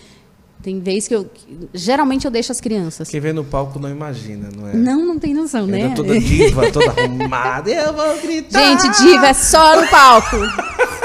[0.66, 1.30] Tem vezes que eu.
[1.72, 3.08] Geralmente eu deixo as crianças.
[3.08, 4.74] Quem vê no palco não imagina, não é?
[4.74, 5.92] Não, não tem noção, Ainda né?
[5.94, 7.70] toda diva, toda arrumada.
[7.70, 8.60] Eu vou gritar.
[8.60, 10.36] Gente, diva é só no palco.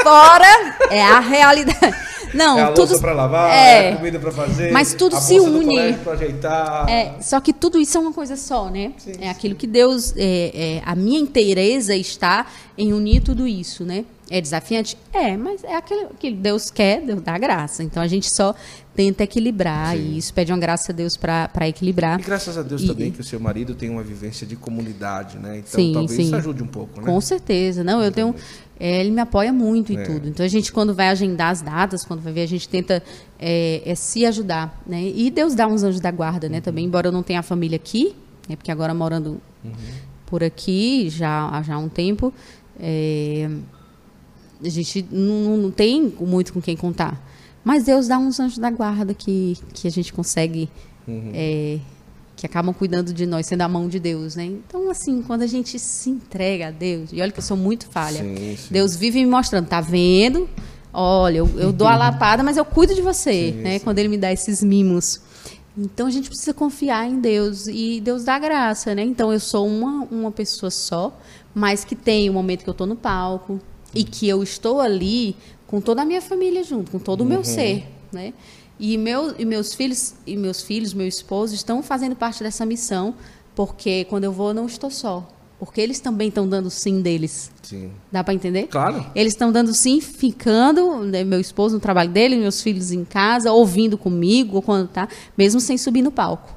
[0.01, 0.47] Fora
[0.89, 1.95] é a realidade.
[2.33, 5.93] Não, é a tudo para lavar, é, é comida para fazer, mas tudo se une.
[5.93, 6.89] pra ajeitar.
[6.89, 8.93] É, só que tudo isso é uma coisa só, né?
[8.97, 13.83] Sim, é aquilo que Deus, é, é, a minha inteireza está em unir tudo isso,
[13.83, 14.05] né?
[14.31, 14.97] É desafiante?
[15.11, 17.83] É, mas é aquilo que Deus quer, Deus dá graça.
[17.83, 18.55] Então a gente só
[18.95, 20.01] tenta equilibrar Sim.
[20.13, 22.19] e isso pede uma graça a Deus para equilibrar.
[22.19, 25.37] E graças a Deus E- também que o seu marido tem uma vivência de comunidade,
[25.37, 25.57] né?
[25.59, 26.23] Então Sim, talvez sim.
[26.23, 27.05] isso ajude um pouco, né?
[27.05, 27.83] Com certeza.
[27.83, 28.33] Não, eu tenho.
[28.79, 30.03] é, ele me apoia muito em É.
[30.03, 30.27] tudo.
[30.29, 33.03] Então a gente, quando vai agendar as datas, quando vai ver, a gente tenta
[33.37, 34.81] é, é, se ajudar.
[34.87, 35.03] Né?
[35.13, 36.61] E Deus dá uns anjos da guarda, né?
[36.61, 38.15] Também, embora eu não tenha a família aqui,
[38.47, 38.55] né?
[38.55, 39.39] porque agora morando
[40.25, 42.33] por aqui já, já há um tempo,
[42.79, 43.49] é,
[44.63, 47.21] a gente não, não tem muito com quem contar.
[47.63, 50.69] Mas Deus dá uns anjos da guarda que, que a gente consegue.
[51.07, 51.79] é,
[52.41, 54.45] que acabam cuidando de nós, sendo a mão de Deus, né?
[54.45, 57.87] Então, assim, quando a gente se entrega a Deus, e olha que eu sou muito
[57.87, 58.67] falha, Sim, sim.
[58.71, 60.49] Deus vive me mostrando, tá vendo?
[60.91, 63.79] Olha, eu, eu dou a lapada, mas eu cuido de você, Sim, né?
[63.79, 65.21] Quando Ele me dá esses mimos.
[65.77, 69.03] Então, a gente precisa confiar em Deus, e Deus dá graça, né?
[69.03, 71.15] Então, eu sou uma, uma pessoa só,
[71.53, 73.59] mas que tem o momento que eu tô no palco,
[73.93, 75.35] e que eu estou ali
[75.67, 77.29] com toda a minha família junto, com todo o Uhum.
[77.29, 78.33] meu ser, né?
[78.79, 83.13] E, meu, e meus filhos, e meus filhos, meu esposo estão fazendo parte dessa missão,
[83.55, 85.27] porque quando eu vou eu não estou só,
[85.59, 87.51] porque eles também estão dando sim deles.
[87.61, 87.91] Sim.
[88.11, 88.67] Dá para entender?
[88.67, 89.05] Claro.
[89.13, 93.51] Eles estão dando sim, ficando, né, meu esposo no trabalho dele, meus filhos em casa,
[93.51, 96.51] ouvindo comigo, quando tá, mesmo sem subir no palco.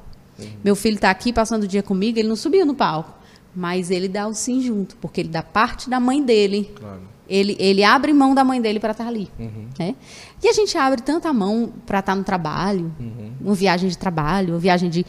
[0.63, 3.13] Meu filho está aqui passando o dia comigo, ele não subiu no palco,
[3.55, 6.71] mas ele dá o sim junto, porque ele dá parte da mãe dele.
[6.75, 7.01] Claro.
[7.27, 9.29] Ele, ele abre mão da mãe dele para estar ali.
[9.39, 9.67] Uhum.
[9.79, 9.95] Né?
[10.43, 13.31] E a gente abre tanta mão para estar no trabalho, Uhum.
[13.41, 15.05] uma viagem de trabalho, uma viagem de.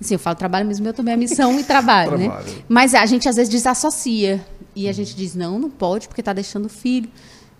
[0.00, 2.28] Assim, eu falo trabalho, mas o meu também é missão e trabalho, né?
[2.28, 2.64] Trabalho.
[2.68, 4.44] Mas a gente às vezes desassocia.
[4.74, 7.10] E a gente diz, não, não pode, porque está deixando o filho.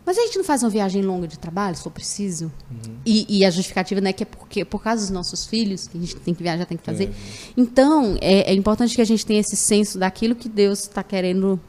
[0.06, 2.50] Mas a gente não faz uma viagem longa de trabalho, se for preciso.
[2.70, 2.94] Uhum.
[3.04, 6.00] E, e a justificativa né, que é porque, por causa dos nossos filhos, que a
[6.00, 7.12] gente tem que viajar, tem que fazer.
[7.56, 11.60] Então, é, é importante que a gente tenha esse senso daquilo que Deus está querendo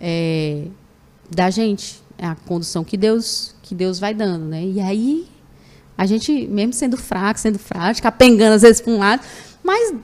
[0.00, 0.64] é,
[1.30, 4.64] da gente, é a condução que Deus que Deus vai dando, né?
[4.64, 5.26] E aí
[5.98, 9.22] a gente, mesmo sendo fraco, sendo frágil, capengando às vezes para um lado,
[9.62, 9.94] mas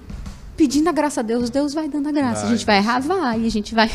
[0.56, 2.42] pedindo a graça a Deus, Deus vai dando a graça.
[2.42, 2.48] Vai.
[2.48, 3.90] A gente vai errar, vai, a gente vai.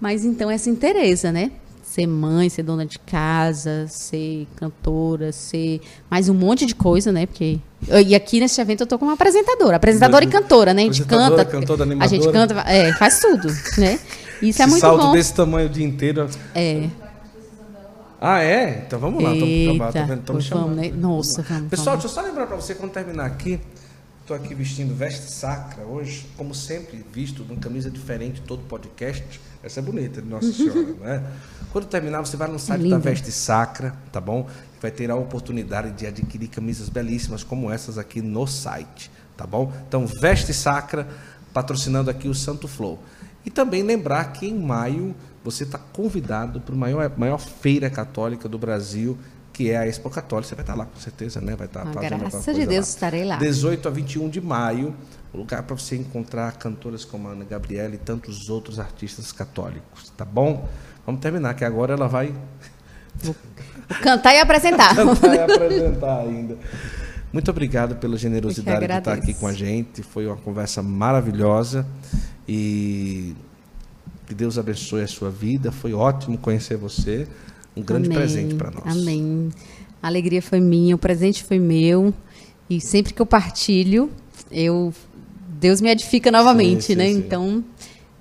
[0.00, 1.52] Mas então essa interesa, né?
[1.82, 5.80] Ser mãe, ser dona de casa, ser cantora, ser
[6.10, 7.26] mais um monte de coisa, né?
[7.26, 7.60] Porque
[8.06, 10.82] e aqui nesse evento eu tô como apresentadora, apresentadora e cantora, né?
[10.82, 13.48] A gente canta, cantora, a gente canta, é, faz tudo,
[13.78, 13.98] né?
[14.42, 15.12] Isso é Esse muito salto bom.
[15.12, 16.28] desse tamanho o dia inteiro.
[16.54, 16.88] É.
[18.20, 18.84] Ah, é?
[18.86, 19.30] Então vamos lá.
[20.26, 20.64] Pois chamando.
[20.64, 20.90] vamos, né?
[20.90, 21.68] Nossa, vamos.
[21.68, 22.02] Pessoal, vamos.
[22.02, 23.60] deixa eu só lembrar para você quando terminar aqui.
[24.20, 29.40] Estou aqui vestindo veste sacra hoje, como sempre, visto uma camisa diferente todo podcast.
[29.64, 31.24] Essa é bonita, Nossa Senhora, né?
[31.72, 32.98] Quando terminar, você vai no site da linda.
[33.00, 34.48] Veste Sacra, tá bom?
[34.80, 39.72] Vai ter a oportunidade de adquirir camisas belíssimas como essas aqui no site, tá bom?
[39.88, 41.08] Então, Veste Sacra,
[41.52, 43.00] patrocinando aqui o Santo Flow.
[43.44, 45.14] E também lembrar que em maio
[45.44, 49.18] você está convidado para a maior, maior feira católica do Brasil,
[49.52, 50.48] que é a Expo Católica.
[50.48, 51.56] Você vai estar lá com certeza, né?
[51.56, 52.90] Vai estar Ah, fazendo alguma graças de Deus lá.
[52.94, 53.36] estarei lá.
[53.36, 54.94] 18 a 21 de maio,
[55.32, 60.10] o lugar para você encontrar cantoras como a Ana Gabriela e tantos outros artistas católicos,
[60.16, 60.68] tá bom?
[61.04, 62.32] Vamos terminar, que agora ela vai
[63.16, 63.34] Vou
[64.02, 64.94] cantar e apresentar.
[64.96, 66.56] cantar e apresentar ainda.
[67.32, 70.02] Muito obrigado pela generosidade de estar aqui com a gente.
[70.02, 71.86] Foi uma conversa maravilhosa
[72.46, 73.34] e
[74.26, 75.70] que Deus abençoe a sua vida.
[75.70, 77.26] Foi ótimo conhecer você.
[77.76, 78.18] Um grande Amém.
[78.18, 78.96] presente para nós.
[78.96, 79.50] Amém.
[80.02, 82.12] A alegria foi minha, o presente foi meu.
[82.68, 84.10] E sempre que eu partilho,
[84.50, 84.92] eu
[85.60, 87.06] Deus me edifica novamente, Sim, sim, né?
[87.06, 87.18] sim.
[87.18, 87.64] Então,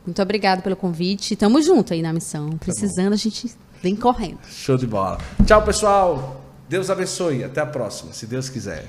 [0.06, 1.36] muito obrigado pelo convite.
[1.36, 2.52] Tamo junto aí na missão.
[2.58, 3.52] Precisando, a gente
[3.82, 4.40] vem correndo.
[4.50, 5.18] Show de bola.
[5.46, 6.42] Tchau, pessoal.
[6.70, 7.44] Deus abençoe.
[7.44, 8.86] Até a próxima, se Deus quiser.